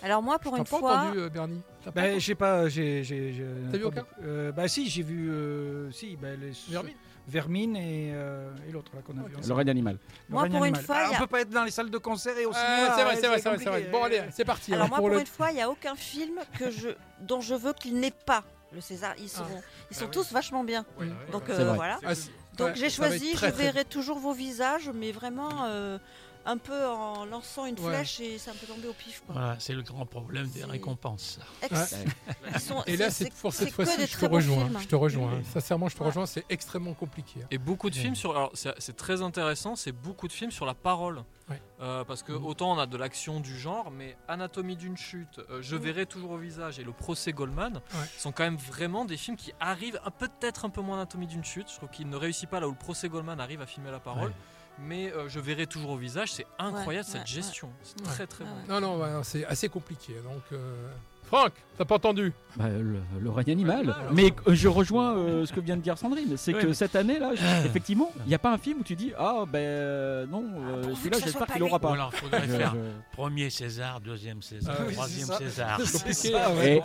[0.06, 2.36] Alors moi, pour T'as une pas fois, entendu, euh, Bernie T'as pas Bah, entendu j'ai
[2.36, 2.70] pas.
[2.70, 4.04] J'ai, j'ai, j'ai- T'as vu aucun.
[4.24, 5.32] Euh, Bah, si, j'ai vu.
[5.32, 6.94] euh, si, bah, les, Vermine
[7.28, 9.32] Vermine et, euh, et l'autre là qu'on a vu.
[9.34, 9.54] Le ensemble.
[9.54, 9.98] règne animal.
[10.30, 11.72] Le Moi, pour une fois, Ah, il y a- on peut pas être dans les
[11.72, 12.96] salles de concert et au Euh, cinéma.
[12.96, 13.66] C'est vrai, c'est vrai, c'est vrai, c'est vrai.
[13.82, 13.92] compliqué.
[13.92, 14.72] Bon, allez, c'est parti.
[14.76, 16.90] alors moi, pour pour le- une fois, il n'y a aucun film que je,
[17.22, 19.16] dont je veux qu'il n'ait pas le César.
[19.18, 19.42] Ils sont,
[19.90, 20.12] ils sont Ah oui.
[20.14, 20.86] tous vachement bien.
[21.32, 21.76] Donc euh, vrai.
[21.76, 21.98] voilà.
[22.06, 22.14] Ah,
[22.60, 25.66] Donc Ouais, j'ai ça va choisi, très, je très verrai toujours vos visages, mais vraiment
[25.66, 25.98] euh,
[26.46, 27.96] un peu en lançant une Ouais.
[27.96, 29.22] flèche et c'est un peu tombé au pif.
[29.26, 29.34] Quoi.
[29.36, 31.40] Voilà, c'est le grand problème des récompenses.
[31.72, 34.70] Ils sont- Et là, c'est pour cette fois-ci, je te rejoins.
[34.80, 35.42] Je te rejoins.
[35.54, 36.08] Sincèrement, je te Ouais.
[36.08, 36.26] rejoins.
[36.26, 37.42] C'est extrêmement compliqué.
[37.44, 37.48] hein.
[37.52, 38.02] Et beaucoup de Ouais.
[38.02, 38.32] films sur.
[38.32, 41.24] Alors, c'est très intéressant, c'est beaucoup de films sur la parole.
[41.50, 41.62] Ouais.
[41.80, 42.46] Euh, parce que Mhm.
[42.46, 46.32] autant on a de l'action du genre, mais Anatomie d'une chute, euh, Je verrai toujours
[46.32, 48.06] au visage et Le procès Goldman Ouais.
[48.18, 51.44] sont quand même vraiment des films qui arrivent, un- peut-être un peu moins Anatomie d'une
[51.44, 51.70] chute.
[51.72, 54.00] Je trouve qu'il ne réussit pas là où le procès Goldman arrive à filmer la
[54.00, 54.30] parole.
[54.30, 54.36] Ouais.
[54.80, 57.70] Mais euh, Je verrai toujours au visage, c'est incroyable Ouais, cette ouais, gestion.
[57.84, 58.74] C'est très très Ouais, bon.
[58.74, 60.14] Non, non, ouais, c'est assez compliqué.
[60.24, 60.88] Donc, euh,
[61.24, 62.34] Franck, t'as pas entendu?
[62.56, 63.96] Bah, le, le règne animal.
[64.12, 66.38] Mais euh, je rejoins euh, ce que vient de dire Sandrine.
[66.38, 68.82] C'est Oui, que mais- cette année, là, je- effectivement, il n'y a pas un film
[68.82, 71.94] où tu dis Ah, ben non, euh, pourvu celui-là, j'espère qu'il pas Ou pas.
[71.94, 72.76] alors, il faudrait faire
[73.14, 75.28] premier César, deuxième César, Ah oui, troisième.
[75.40, 75.82] César.
[75.82, 76.84] Ça, ouais.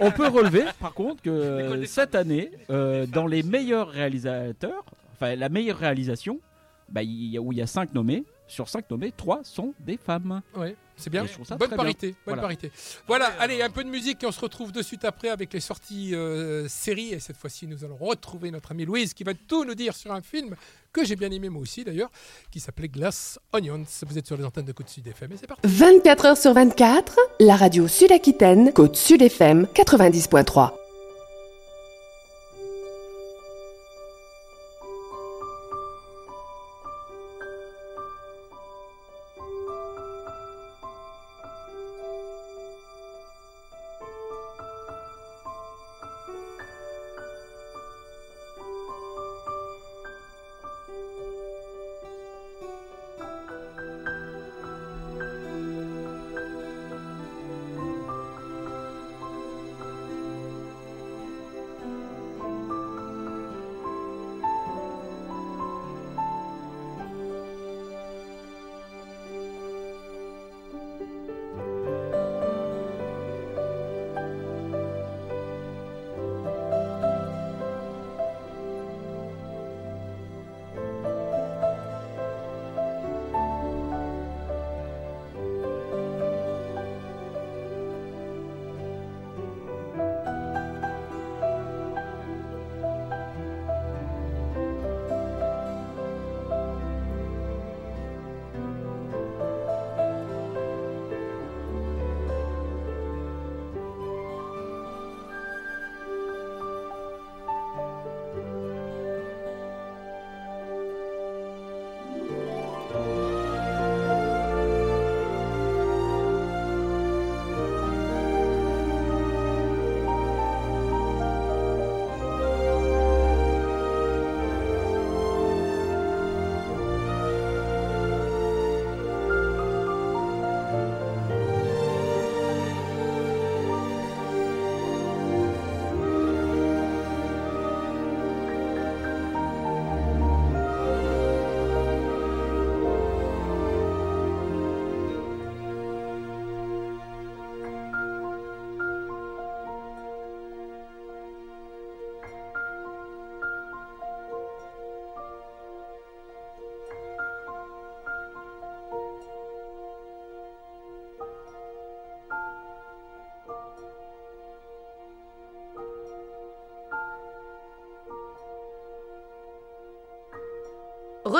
[0.00, 5.78] On peut relever, par contre, que cette année, dans les meilleurs réalisateurs, enfin la meilleure
[5.78, 6.40] réalisation,
[6.88, 9.74] bah, il y a, où il y a 5 nommés, sur 5 nommés, 3 sont
[9.80, 10.40] des femmes.
[10.56, 11.26] Ouais, c'est bien.
[11.58, 11.76] Bonne bien.
[11.76, 12.06] parité.
[12.08, 12.42] Bonne Voilà.
[12.42, 12.72] parité.
[13.06, 15.52] Voilà, Ouais, allez, un peu de musique et on se retrouve de suite après avec
[15.52, 17.12] les sorties euh, séries.
[17.12, 20.12] Et cette fois-ci, nous allons retrouver notre amie Louise qui va tout nous dire sur
[20.12, 20.56] un film
[20.92, 22.10] que j'ai bien aimé moi aussi d'ailleurs,
[22.50, 23.84] qui s'appelait Glass Onions.
[24.06, 25.60] Vous êtes sur les antennes de Côte Sud FM et c'est parti.
[25.66, 30.77] 24 heures sur 24, la radio Sud-Aquitaine, Côte Sud FM 90.3.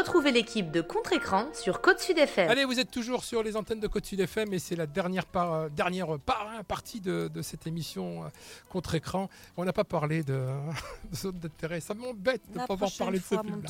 [0.08, 2.48] Retrouvez l'équipe de Contre-Écran sur Côte Sud FM.
[2.48, 5.26] Allez, vous êtes toujours sur les antennes de Côte Sud FM et c'est la dernière,
[5.26, 8.28] par- euh, dernière part- partie de, de cette émission euh,
[8.68, 9.28] contre-écran.
[9.56, 10.46] On n'a pas parlé de,
[11.10, 11.80] de zone d'intérêt.
[11.80, 13.62] Ça m'embête de ne pas avoir parlé de ce Louis.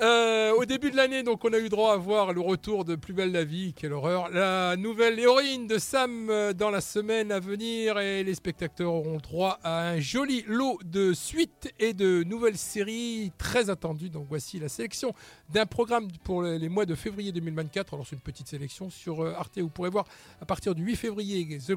[0.00, 2.94] Euh, au début de l'année, donc, on a eu droit à voir le retour de
[2.96, 4.30] Plus belle la vie, quelle horreur.
[4.30, 9.18] La nouvelle héroïne de Sam euh, dans la semaine à venir et les spectateurs auront
[9.18, 14.10] droit à un joli lot de suites et de nouvelles séries très attendues.
[14.10, 15.14] Donc voici la sélection
[15.52, 17.94] d'un programme pour les mois de février 2024.
[17.94, 19.58] Alors c'est une petite sélection sur Arte.
[19.58, 20.06] Vous pourrez voir
[20.40, 21.72] à partir du 8 février The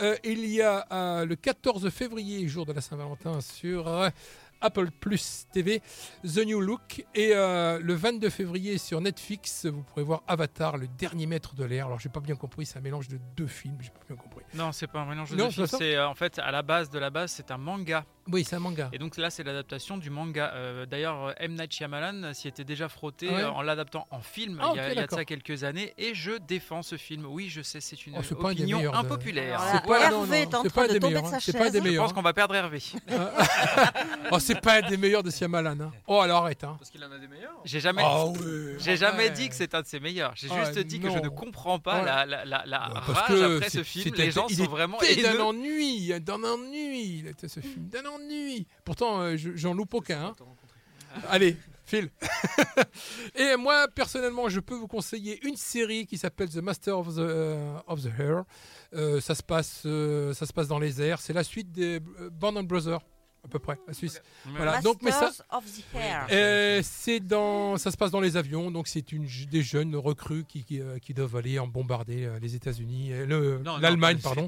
[0.00, 4.08] Euh, il y a euh, le 14 février, jour de la Saint-Valentin, sur euh,
[4.60, 5.80] Apple Plus TV,
[6.24, 7.04] The New Look.
[7.14, 11.86] Et le 22 février sur Netflix, vous pourrez voir Avatar, le dernier maître de l'air.
[11.86, 14.44] Alors j'ai pas bien compris, c'est un mélange de deux films, j'ai pas bien compris.
[14.54, 15.66] Non, c'est pas un mélange de Non, deux films.
[15.78, 18.60] C'est en fait à la base de la base, c'est un manga Oui, c'est un
[18.60, 18.88] manga.
[18.92, 20.52] Et donc là, c'est l'adaptation du manga.
[20.54, 21.54] Euh, D'ailleurs, euh, M.
[21.54, 24.76] Night Shyamalan s'y était déjà frotté Ah ouais euh, en l'adaptant en film Ah, il,
[24.76, 25.92] y a, ok, il y a de ça quelques années.
[25.98, 27.26] Et je défends ce film.
[27.26, 29.58] Oui, je sais, c'est une Oh, pas un opinion de- impopulaire.
[29.58, 31.50] Là, C'est pas- Hervé non, est en train pas de des tomber meilleurs, de sa
[31.50, 32.04] hein, pas des Je meilleurs.
[32.04, 32.80] pense qu'on va perdre Hervé.
[34.30, 35.80] oh, c'est pas un des meilleurs de Shyamalan.
[35.80, 35.92] Hein.
[36.06, 36.62] Oh, alors arrête.
[36.64, 36.76] Hein.
[36.78, 37.52] Parce qu'il en a des meilleurs.
[37.64, 38.38] J'ai jamais, Ah ouais.
[38.78, 40.32] j'ai jamais dit que c'est un de ses meilleurs.
[40.36, 42.04] J'ai Ah, juste dit que je ne comprends pas Ouais.
[42.06, 44.14] la, la, la, la parce rage que après ce film.
[44.16, 47.24] Les gens sont vraiment C'était d'un ennui, d'un ennui.
[47.46, 48.11] Ce film d'un ennui.
[48.84, 50.26] Pourtant, euh, je- j'en loupe aucun.
[50.26, 50.34] hein.
[51.28, 52.10] Allez, Phil.
[53.34, 57.18] Et moi, personnellement, je peux vous conseiller une série qui s'appelle The Master of the,
[57.18, 58.44] euh, of the Air.
[58.94, 61.20] Euh, ça, se passe, euh, ça se passe dans les airs.
[61.20, 63.00] C'est la suite des Band and Brothers,
[63.44, 64.22] à peu près, la Suisse.
[64.44, 64.80] Voilà.
[64.82, 65.32] Donc, mais ça,
[66.30, 70.44] euh, c'est dans, ça se passe dans les avions, donc c'est une, des jeunes recrues
[70.44, 73.10] qui, qui, euh, qui doivent aller en bombarder euh, les États-Unis,
[73.80, 74.46] l'Allemagne, pardon.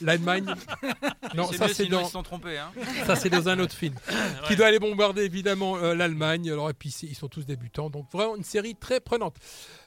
[0.00, 0.46] L'Allemagne.
[1.34, 2.58] non, C'est ça c'est dans, ils se sont trompés.
[2.58, 2.70] Hein.
[3.04, 3.94] ça c'est dans un autre film
[4.46, 6.50] qui doit aller bombarder évidemment euh, l'Allemagne.
[6.50, 9.36] Alors et puis ils sont tous débutants, donc vraiment une série très prenante.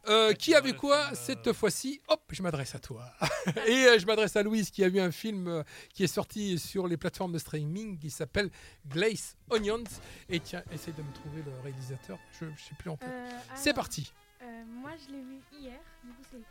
[0.08, 2.02] Euh, qui avait quoi cette fois-ci?
[2.08, 3.06] Hop, je m'adresse à toi.
[3.68, 6.58] et euh, je m'adresse à Louise qui a vu un film euh, qui est sorti
[6.58, 8.49] sur les plateformes de streaming qui s'appelle
[8.88, 9.84] Glaze Onions.
[10.30, 12.18] Et tiens, essaye de me trouver le réalisateur.
[12.40, 13.10] Je, sais plus en tête.
[13.10, 14.12] Euh, C'est parti.
[14.42, 15.80] euh, moi, je l'ai vu hier.
[16.04, 16.42] Du coup, c'est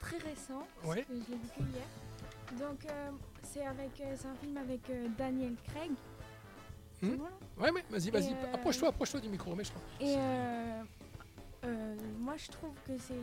[0.00, 0.66] très récent.
[0.84, 1.04] Ouais.
[1.08, 2.58] je l'ai vu que hier.
[2.68, 3.10] Donc, euh,
[3.42, 4.80] c'est avec, euh, c'est un film avec
[5.16, 5.90] Daniel Craig.
[7.00, 7.16] C'est Hmm.
[7.16, 7.28] bon,
[7.62, 8.32] Ouais, ouais, vas-y, vas-y.
[8.32, 9.82] Et, Approche-toi, approche-toi du micro, mais je crois.
[10.00, 10.16] Et
[11.64, 13.14] euh, moi, je trouve que c'est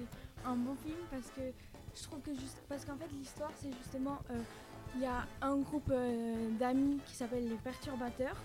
[0.45, 1.41] un bon film parce que
[1.95, 4.39] je trouve que juste parce qu'en fait, l'histoire, c'est justement euh,
[4.95, 8.37] il y a un groupe euh, d'amis qui s'appelle les Perturbateurs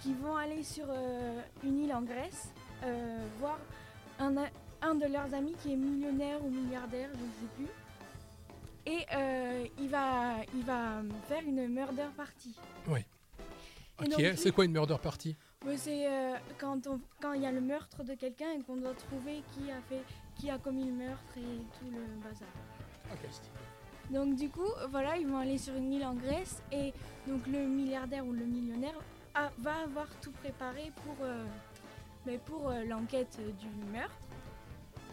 [0.00, 2.52] qui vont aller sur euh, une île en Grèce
[2.84, 3.58] euh, voir
[4.18, 4.34] un,
[4.80, 7.68] un de leurs amis qui est millionnaire ou milliardaire, je ne sais plus.
[8.84, 12.54] Et euh, il, va, il va faire une murder party.
[14.04, 15.36] Et Ok, c'est quoi une murder party?
[15.76, 19.70] C'est euh, quand il y a le meurtre de quelqu'un et qu'on doit trouver qui
[19.70, 20.02] a fait
[20.34, 22.48] qui a commis le meurtre et tout le bazar.
[24.12, 26.92] Donc du coup, voilà, ils vont aller sur une île en Grèce et
[27.26, 28.94] donc le milliardaire ou le millionnaire
[29.34, 31.44] a- va avoir tout préparé pour euh,
[32.26, 34.14] ben, pour euh, l'enquête du meurtre.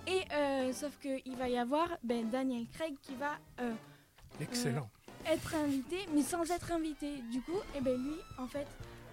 [0.08, 3.38] Et euh, sauf que il va y avoir ben, Daniel Craig qui va
[4.42, 4.90] Excellent.
[5.28, 7.22] être invité, mais sans être invité.
[7.32, 8.68] Du coup, et ben lui, en fait,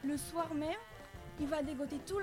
[0.05, 0.75] le soir même,
[1.39, 2.19] il va dégoter tout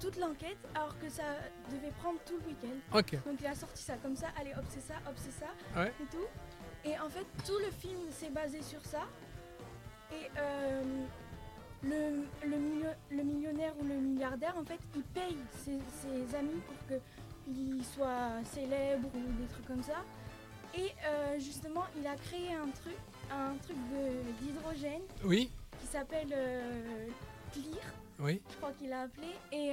[0.00, 1.22] toute l'enquête, alors que ça
[1.70, 2.96] devait prendre tout le week-end.
[3.28, 5.46] Donc il a sorti ça comme ça, allez hop c'est ça, hop c'est ça,
[5.78, 5.92] Ouais.
[6.02, 6.26] et tout.
[6.84, 9.02] Et en fait, tout le film s'est basé sur ça.
[10.12, 10.82] Et euh,
[11.82, 16.60] le, le, milio- le millionnaire ou le milliardaire, en fait, il paye ses, ses amis
[16.66, 16.76] pour
[17.44, 20.04] qu'ils soient célèbres ou des trucs comme ça.
[20.76, 22.96] Et euh, justement, il a créé un truc,
[23.30, 23.76] un truc
[24.40, 27.06] d'hydrogène Oui, qui s'appelle euh,
[27.52, 27.84] Clear,
[28.18, 28.42] oui.
[28.50, 29.28] je crois qu'il a appelé.
[29.52, 29.70] Et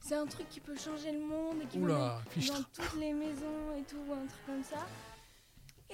[0.00, 3.12] c'est un truc qui peut changer le monde et qui peut Oula, dans toutes les
[3.14, 4.86] maisons et tout, un truc comme ça.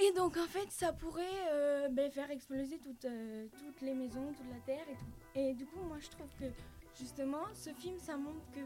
[0.03, 4.33] Et donc en fait, ça pourrait euh, ben, faire exploser toutes, euh, toutes les maisons,
[4.33, 5.13] toute la terre et tout.
[5.39, 6.47] Et du coup, moi je trouve que
[6.99, 8.61] justement, ce film, ça montre que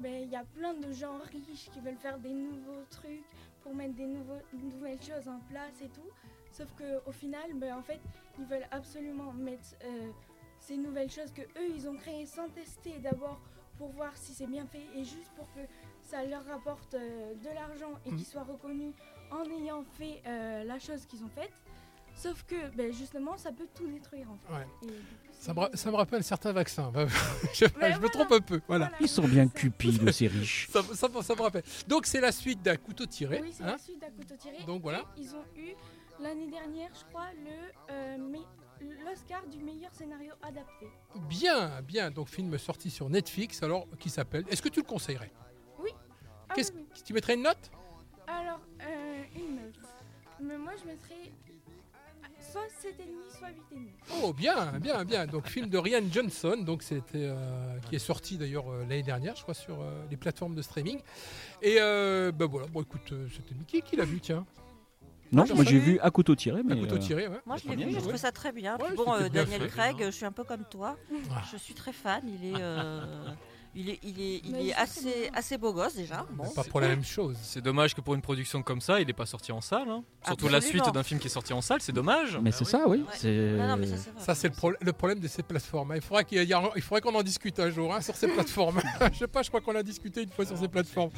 [0.00, 3.24] ben, il y a plein de gens riches qui veulent faire des nouveaux trucs
[3.62, 6.10] pour mettre des nouveaux, nouvelles choses en place et tout.
[6.50, 8.00] Sauf que au final, ben, en fait,
[8.38, 10.10] ils veulent absolument mettre euh,
[10.58, 13.38] ces nouvelles choses que eux ils ont créées sans tester d'abord
[13.78, 15.60] pour voir si c'est bien fait et juste pour que
[16.02, 18.16] ça leur rapporte de l'argent et Mhm.
[18.16, 18.92] qu'ils soient reconnus
[19.30, 21.52] en ayant fait euh, la chose qu'ils ont faite.
[22.14, 24.52] Sauf que ben, justement, ça peut tout détruire en fait.
[24.52, 24.66] Ouais.
[24.90, 24.94] Et
[25.32, 26.92] Ça me, ra- ça me rappelle certains vaccins.
[27.54, 28.60] je Mais je me trompe un peu.
[28.68, 28.90] Voilà.
[29.00, 30.68] Ils sont bien cupides, ces riches.
[30.70, 31.62] Ça, ça- ça me rappelle.
[31.88, 33.40] Donc c'est la suite d'un couteau tiré.
[33.40, 33.68] Oui, c'est hein.
[33.72, 34.56] la suite d'un couteau tiré.
[34.66, 35.04] Donc, voilà.
[35.16, 35.70] Et ils ont eu
[36.20, 38.36] l'année dernière, je crois, le euh,
[39.06, 40.88] l'Oscar du meilleur scénario adapté.
[41.28, 42.10] Bien, bien.
[42.10, 44.44] Donc film sorti sur Netflix, alors qui s'appelle.
[44.50, 45.32] Est-ce que tu le conseillerais?
[45.78, 45.90] Oui.
[46.48, 47.70] Ah Qu'est-ce oui, Tu mettrais une note?
[48.30, 49.74] Alors, euh, une note.
[50.40, 51.32] Mais moi, je mettrais
[52.40, 54.22] soit 7,5, soit 8,5.
[54.22, 55.26] Oh bien, bien, bien.
[55.26, 59.36] Donc film de Ryan Johnson, donc c'était euh, qui est sorti d'ailleurs euh, l'année dernière,
[59.36, 61.00] je crois, sur euh, les plateformes de streaming.
[61.62, 62.66] Et euh, ben voilà.
[62.68, 64.46] Bon écoute, euh, c'était Mickey qui l'a vu, tiens.
[65.32, 67.38] Non, moi j'ai vu à couteau tiré, mais Un couteau tiré, ouais.
[67.46, 68.00] Moi, je l'ai vu, ouais.
[68.00, 68.76] trouvé ça très bien.
[68.78, 69.68] Ouais, Puis bon, euh, Daniel fait.
[69.68, 70.96] Craig, je suis un peu comme toi.
[71.30, 71.42] Ah.
[71.52, 72.22] Je suis très fan.
[72.26, 73.28] Il est, euh,
[73.74, 76.26] il est, il est, il Mais est je assez, beau gosse déjà.
[76.32, 76.48] Bon.
[76.50, 77.36] Pas pour la même chose.
[77.42, 79.88] C'est dommage que pour une production comme ça, il n'est pas sorti en salle.
[79.88, 80.02] hein.
[80.26, 82.38] Surtout la suite d'un film qui est sorti en salle, c'est dommage.
[82.42, 82.98] mais c'est ça, oui.
[82.98, 83.04] Ouais.
[83.16, 84.22] C'est Non, non, mais ça, c'est vrai.
[84.24, 85.92] Ça, c'est le, pro- le problème de ces plateformes.
[85.92, 85.96] hein.
[85.96, 88.28] Il faudra qu'il y ait- il faudrait qu'on en discute un jour hein, sur ces
[88.28, 88.80] plateformes.
[89.12, 91.10] je sais pas, je crois qu'on a discuté une fois sur ces plateformes.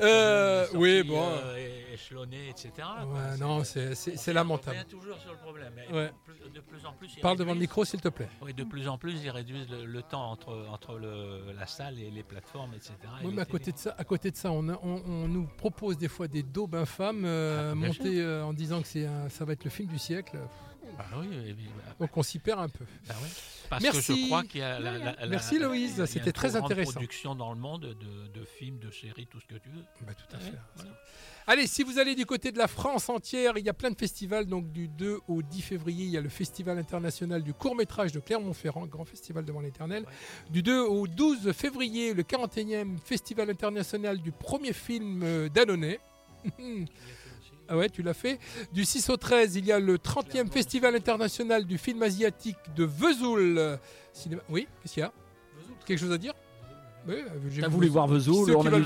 [0.00, 1.22] Euh, oui, bon.
[1.22, 2.70] euh, et- échelonné, etc.
[3.06, 4.76] Ouais, non, C'est- lamentable.
[4.86, 5.72] On toujours sur le problème.
[5.88, 6.10] Et Ouais.
[6.24, 8.28] plus- de plus en plus, ils Parle devant le micro, s'il te plaît.
[8.40, 11.98] Oui, de plus en plus, ils réduisent le, le temps entre, entre le- la salle
[11.98, 12.94] et les plateformes, etc.
[13.22, 15.28] et Oui, mais à côté de ça, à côté de ça on, a- on- on
[15.28, 19.06] nous propose des fois des daubes infâmes euh, Ah, montées euh, en disant que c'est
[19.06, 20.38] un- ça va être le film du siècle.
[20.98, 21.28] Ah oui,
[21.76, 22.84] bah, Donc on s'y perd un peu.
[23.08, 23.28] bah ouais.
[23.70, 24.14] Parce Merci.
[24.14, 26.92] que je crois qu'il y a la, la- la- Merci, Loïse, c'était très intéressant.
[26.92, 29.82] production dans le monde de, de films, de séries, tout ce que tu veux.
[30.06, 30.58] Bah, tout à Ouais, fait.
[30.76, 30.90] voilà.
[31.46, 33.98] Allez, si vous allez du côté de la France entière, il y a plein de
[33.98, 34.46] festivals.
[34.46, 38.12] Donc du 2 au 10 février, il y a le Festival international du court métrage
[38.12, 40.04] de Clermont-Ferrand, grand festival devant l'éternel.
[40.50, 45.98] Du 2 au 12 février, le 41e Festival international du premier film euh, Dannonay.
[47.72, 48.38] Ah ouais, tu l'as fait.
[48.74, 52.84] Du 6 au 13, il y a le 30e Festival international du film asiatique de
[52.84, 53.78] Vesoul.
[54.12, 55.12] cinéma- Oui, qu'est-ce qu'il y a
[55.86, 56.34] Quelque chose à dire
[57.08, 58.84] Oui, euh, T'as voulu voir Vesoul, on a vu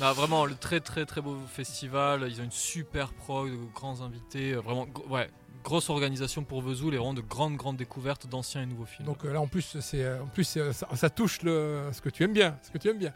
[0.00, 2.28] hein vraiment, le très très très beau festival.
[2.30, 4.52] Ils ont une super prog, de grands invités.
[4.54, 5.28] euh, Vraiment, ouais,
[5.66, 9.04] grosse organisation pour Vesoul et vraiment de grandes grandes découvertes d'anciens et nouveaux films.
[9.04, 12.08] Donc euh, là en plus c'est euh, en plus c'est- ça, touche le ce que
[12.08, 13.12] tu aimes bien, ce que tu aimes bien.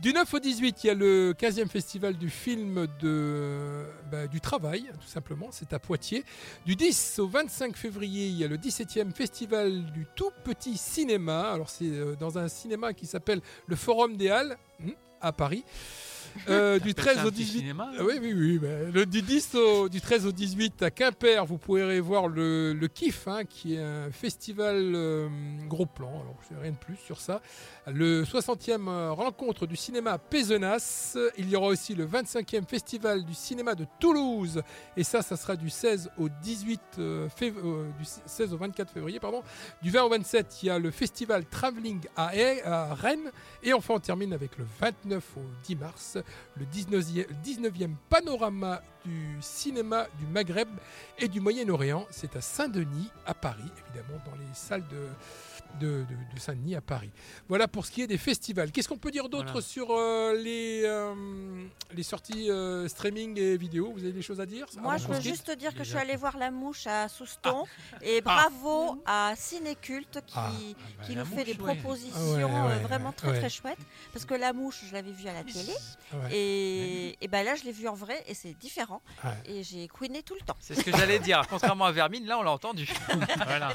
[0.00, 4.40] Du 9 au 18, il y a le 15e festival du film de bah, du
[4.40, 6.24] travail tout simplement, c'est à Poitiers.
[6.66, 11.52] Du 10 au 25 février, il y a le 17e festival du tout petit cinéma.
[11.52, 14.90] Alors c'est euh, dans un cinéma qui s'appelle le Forum des Halles hmm,
[15.20, 15.64] à Paris.
[16.48, 18.68] Euh, du T'appelles ça 13 un au petit 18 cinéma, Ah oui oui oui bah,
[18.92, 22.88] le du 10 au du 13 au 18 à Quimper vous pourrez voir le, le
[22.88, 25.28] KIF hein, qui est un festival euh,
[25.68, 26.08] gros plan.
[26.08, 27.40] Alors je sais rien de plus sur ça.
[27.86, 31.16] Le 60e euh, rencontre du cinéma Pézenas.
[31.38, 34.62] Il y aura aussi le 25e festival du cinéma de Toulouse.
[34.96, 38.90] Et ça ça sera du 16 au 18 euh, fév- euh, du 16 au 24
[38.92, 39.42] février pardon.
[39.82, 42.30] Du 20 au 27 il y a le festival Travelling à,
[42.64, 43.30] à Rennes.
[43.62, 46.18] Et enfin on termine avec le 29 au 10 mars
[46.56, 50.68] le 19e, 19e panorama du cinéma du Maghreb
[51.18, 52.06] et du Moyen-Orient.
[52.10, 55.08] C'est à Saint-Denis, à Paris, évidemment, dans les salles de,
[55.80, 57.10] de, de- de Saint-Denis à Paris.
[57.48, 58.70] Voilà pour ce qui est des festivals.
[58.72, 59.60] Qu'est-ce qu'on peut dire d'autre Voilà.
[59.66, 61.14] sur euh, les, euh,
[61.92, 63.92] les sorties euh, streaming et vidéo?
[63.94, 65.98] Vous avez des choses à dire Moi, je veux juste te dire que je suis
[65.98, 67.64] allée voir La Mouche à Souston.
[68.02, 70.50] Et bravo à Cinéculte qui, Ah,
[70.98, 71.74] bah, qui La nous fait des ouais.
[71.76, 73.38] propositions Ah ouais, euh, ouais, vraiment ouais, très ouais.
[73.40, 73.78] très chouettes.
[74.12, 75.72] Parce que La Mouche, je l'avais vue à la télé.
[76.12, 76.34] Ouais.
[76.36, 79.02] Et, et ben là, je l'ai vue en vrai et c'est différent.
[79.24, 79.30] Ouais.
[79.46, 80.56] Et j'ai couiné tout le temps.
[80.60, 81.42] C'est ce que j'allais dire.
[81.48, 82.88] Contrairement à Vermine, là on l'a entendu.
[83.36, 83.72] Voilà.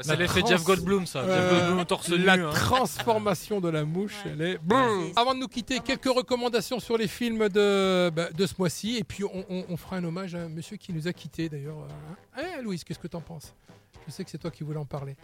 [0.00, 1.19] c'est l'effet Jeff Goldblum, ça.
[1.28, 1.84] Euh,
[2.16, 2.24] nu.
[2.24, 2.50] la hein.
[2.52, 4.32] transformation de la mouche, Ouais.
[4.34, 4.58] elle est.
[4.72, 5.12] Ouais.
[5.16, 8.96] Avant de nous quitter, quelques recommandations sur les films de, bah, de ce mois-ci.
[8.96, 11.48] Et puis, on, on- on fera un hommage à un monsieur qui nous a quittés,
[11.48, 11.78] d'ailleurs.
[12.38, 13.54] Euh, hein, Louise, qu'est-ce que t'en penses?
[14.06, 15.14] Je sais que c'est toi qui voulais en parler.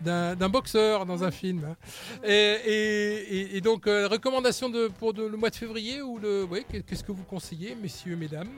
[0.00, 1.64] D'un boxeur dans un film.
[1.64, 1.76] hein.
[2.24, 6.18] Et, et- et- et donc, euh, recommandation de, pour de- le mois de février ou
[6.18, 6.42] le.
[6.44, 8.48] Ouais, qu'est-ce que vous conseillez, messieurs, mesdames?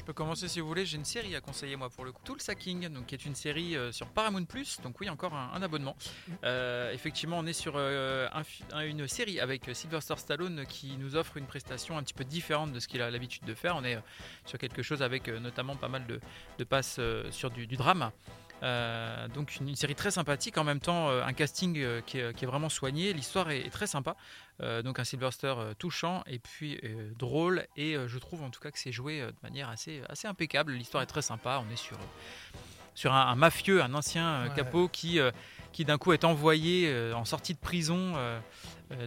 [0.00, 0.86] Je peux commencer si vous voulez.
[0.86, 2.22] J'ai une série à conseiller moi pour le coup.
[2.24, 4.80] Tool Sacking, donc qui est une série euh, sur Paramount Plus.
[4.82, 5.94] Donc oui, encore un, abonnement.
[6.42, 8.26] Euh, effectivement, on est sur euh,
[8.82, 12.80] une série avec Sylvester Stallone qui nous offre une prestation un petit peu différente de
[12.80, 13.76] ce qu'il a l'habitude de faire.
[13.76, 13.98] On est
[14.46, 16.98] sur quelque chose avec notamment pas mal de, passes
[17.30, 18.10] sur du drame.
[18.62, 22.18] Euh, donc une, une série très sympathique, en même temps euh, un casting euh, qui,
[22.18, 24.16] est, qui est vraiment soigné, l'histoire est, est très sympa,
[24.84, 26.78] donc un Sylvester touchant et puis
[27.18, 27.66] drôle.
[27.76, 31.02] Et je trouve en tout cas que c'est joué de manière assez, assez impeccable, l'histoire
[31.02, 31.96] est très sympa, on est sur,
[32.94, 34.54] sur un, un mafieux, un ancien Ouais.
[34.54, 35.18] capot qui,
[35.72, 38.14] qui d'un coup est envoyé en sortie de prison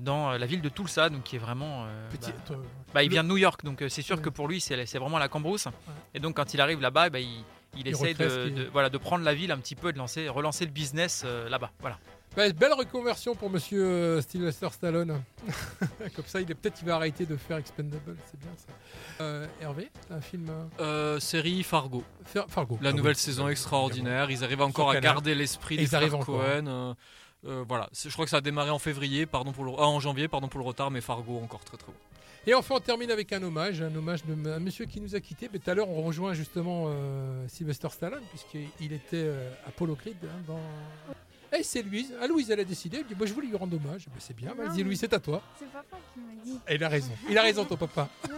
[0.01, 1.85] dans la ville de Tulsa, donc qui est vraiment...
[2.09, 2.55] Petit, bah,
[2.95, 4.23] bah, il vient de New York, donc c'est sûr Ouais.
[4.23, 5.67] que pour lui, c'est vraiment la cambrousse.
[6.15, 7.43] Et donc, quand il arrive là-bas, bah, il,
[7.75, 10.27] il Il essaie de, voilà, de prendre la ville un petit peu et de lancer,
[10.29, 11.71] relancer le business euh, là-bas.
[11.79, 11.97] Voilà.
[12.35, 15.21] Bah, belle reconversion pour monsieur euh, Sylvester Stallone.
[16.15, 18.73] Comme ça, il est peut-être il va arrêter de faire Expendable, c'est bien ça.
[19.21, 20.49] Euh, Hervé, t'as un film
[20.79, 22.03] euh, série Fargo.
[22.25, 22.79] Fer- Fargo.
[22.81, 24.31] La Ah nouvelle oui, saison extraordinaire.
[24.31, 26.95] Ils arrivent encore à garder l'esprit des frères encore, Cohen.
[27.45, 29.99] euh, voilà, je crois que ça a démarré en février, pardon pour le, ah, en
[29.99, 31.97] janvier, pardon pour le retard, mais Fargo encore très très bon.
[32.45, 35.19] Et enfin, on termine avec un hommage, un hommage de un monsieur qui nous a
[35.21, 35.49] quittés.
[35.51, 40.17] Mais tout à l'heure, on rejoint justement euh, Sylvester Stallone, puisqu'il était euh, Apollo Creed
[40.23, 40.59] hein, dans.
[41.57, 42.11] Et c'est Louise.
[42.19, 42.97] Ah, Louise, elle a décidé.
[42.97, 44.07] Elle dit Moi, je voulais lui rendre hommage.
[44.07, 44.53] Ben, c'est bien.
[44.55, 45.41] Vas-y, Louise, c'est à toi.
[45.57, 46.59] C'est papa qui m'a dit.
[46.67, 47.11] Et il a raison.
[47.29, 48.09] Il a raison, ton papa.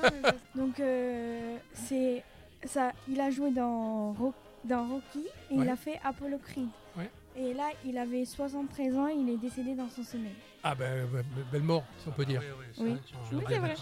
[0.56, 2.24] Non, Donc, euh, c'est
[2.66, 2.92] ça.
[3.10, 4.34] Il a joué dans, Ro-
[4.66, 5.64] dans Rocky et Ouais.
[5.66, 6.68] il a fait Apollo Creed.
[6.98, 7.10] Ouais.
[7.38, 10.32] Et là, il avait 73 ans, il est décédé dans son sommeil.
[10.68, 12.42] Ah ben, be- be- belle mort, si on peut dire.
[12.80, 12.96] Oui,
[13.30, 13.76] je Oui, me c'est vrai.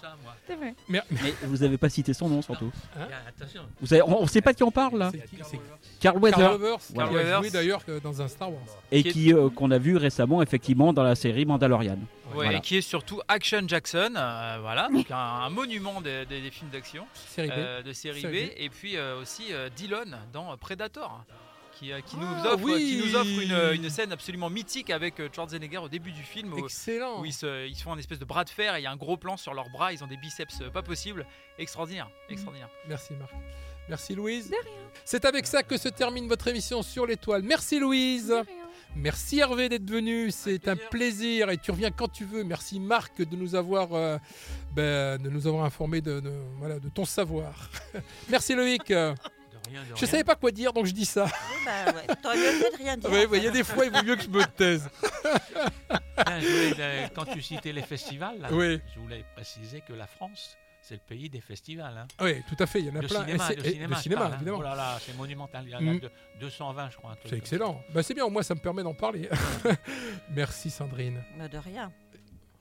[0.48, 0.76] C'est vrai.
[0.90, 2.72] Mais, Mais vous n'avez pas cité son nom surtout.
[3.00, 3.62] Hein attention.
[3.80, 5.12] Vous savez, on ne sait pas de qui on parle là.
[5.44, 5.60] C'est
[6.02, 6.40] Carl Weathers.
[6.40, 7.10] Carl Weathers, Voilà.
[7.10, 8.60] qui a joué d'ailleurs dans un Star Wars.
[8.92, 11.94] Et Qui est- euh, qu'on a vu récemment effectivement dans la série Mandalorian.
[11.94, 12.00] Ouais,
[12.34, 12.58] Voilà.
[12.58, 16.52] et qui est surtout Action Jackson, euh, voilà, donc un, un monument des, des- des
[16.52, 17.52] films d'action, Série B.
[17.56, 21.24] euh, de série Série B, et puis euh, aussi euh, Dillon dans Predator,
[21.84, 22.78] qui, euh, qui, Ah, nous, offre, oui.
[23.02, 26.54] qui nous offre une, une scène absolument mythique avec euh, Schwarzenegger au début du film,
[26.54, 27.22] où, Excellent.
[27.22, 28.88] où ils, se, ils se font un espèce de bras de fer, et il y
[28.88, 31.26] a un gros plan sur leurs bras, ils ont des biceps euh, pas possibles,
[31.60, 32.70] extraordinaire, extraordinaire.
[32.88, 33.32] Merci Marc.
[33.90, 34.50] Merci Louise.
[34.50, 34.72] De rien.
[35.04, 37.42] C'est avec ça que se termine votre émission sur l'étoile.
[37.44, 38.28] Merci Louise.
[38.30, 38.46] De rien.
[38.96, 42.44] Merci Hervé d'être venu, c'est un plaisir et tu reviens quand tu veux.
[42.44, 44.18] Merci Marc de nous avoir, euh,
[44.72, 47.72] ben, de nous avoir informé de, de- voilà, de ton savoir.
[48.30, 48.92] Merci Loïc.
[49.64, 50.08] De rien, de Je rien.
[50.08, 51.26] savais pas quoi dire donc je dis ça.
[51.26, 51.32] Oui,
[51.66, 52.16] bah ouais.
[52.22, 53.10] T'aurais mieux fait de rien dire.
[53.34, 54.90] Il y a des fois il vaut mieux que je me taise.
[56.26, 58.80] Tiens, je voulais, quand tu citais les festivals, là, Oui.
[58.94, 61.98] je voulais préciser que la France, c'est le pays des festivals.
[61.98, 62.08] hein.
[62.22, 63.22] Oui, tout à fait, il y en a de plein.
[63.26, 64.36] cinéma, de cinéma, de cinéma, parle, hein.
[64.38, 64.58] évidemment.
[64.60, 65.64] Oh là là, c'est monumental.
[65.66, 66.00] Il y en a Mm.
[66.00, 67.16] de- 220, je crois.
[67.26, 67.82] C'est excellent.
[67.94, 69.30] Bah, c'est bien, au moins ça me permet d'en parler.
[70.30, 71.24] Merci Sandrine.
[71.38, 71.92] Bah, de rien.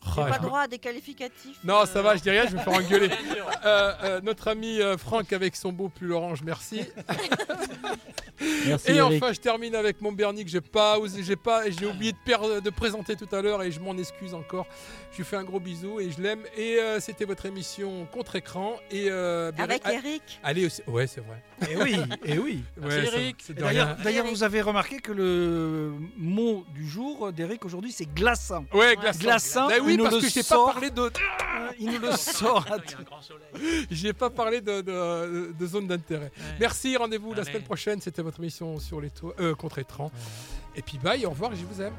[0.05, 1.59] J'ai pas droit à des qualificatifs.
[1.65, 3.11] Non, euh, ça va, je dis rien, je vais me faire engueuler.
[3.65, 6.81] Euh, euh, notre ami euh, Franck avec son beau pull orange, merci.
[8.67, 9.23] Merci Et Eric.
[9.23, 12.17] enfin, je termine avec mon Bernie que j'ai pas osé, j'ai pas, j'ai oublié de,
[12.25, 14.67] per- de présenter tout à l'heure et je m'en excuse encore.
[15.13, 16.41] Je lui fais un gros bisou et je l'aime.
[16.57, 20.23] Et euh, c'était votre émission contre écran et euh, Avec ah, Eric.
[20.43, 21.43] Allez aussi, ouais, c'est vrai.
[21.71, 22.65] Et oui, et oui.
[22.83, 23.53] Ouais, ça- Eric.
[23.55, 28.65] D'ailleurs, d'ailleurs, vous avez remarqué que le mot du jour d'Eric aujourd'hui, c'est glaçant.
[28.73, 29.21] Ouais, glaçant.
[29.21, 30.67] Glaçant, Bah oui, parce que j'ai sort.
[30.67, 31.11] pas parlé de, Euh,
[31.79, 32.67] Il nous le sort.
[32.71, 33.87] à Il y a tout- un grand soleil.
[33.91, 36.33] j'ai pas parlé de, de, de zone d'intérêt.
[36.37, 36.57] Ouais.
[36.59, 37.51] Merci, rendez-vous la Allez.
[37.51, 37.72] semaine prochaine.
[37.77, 40.11] C'était votre émission sur les toits, euh, contre écran.
[40.77, 41.95] Et puis bye, au revoir, je vous aime.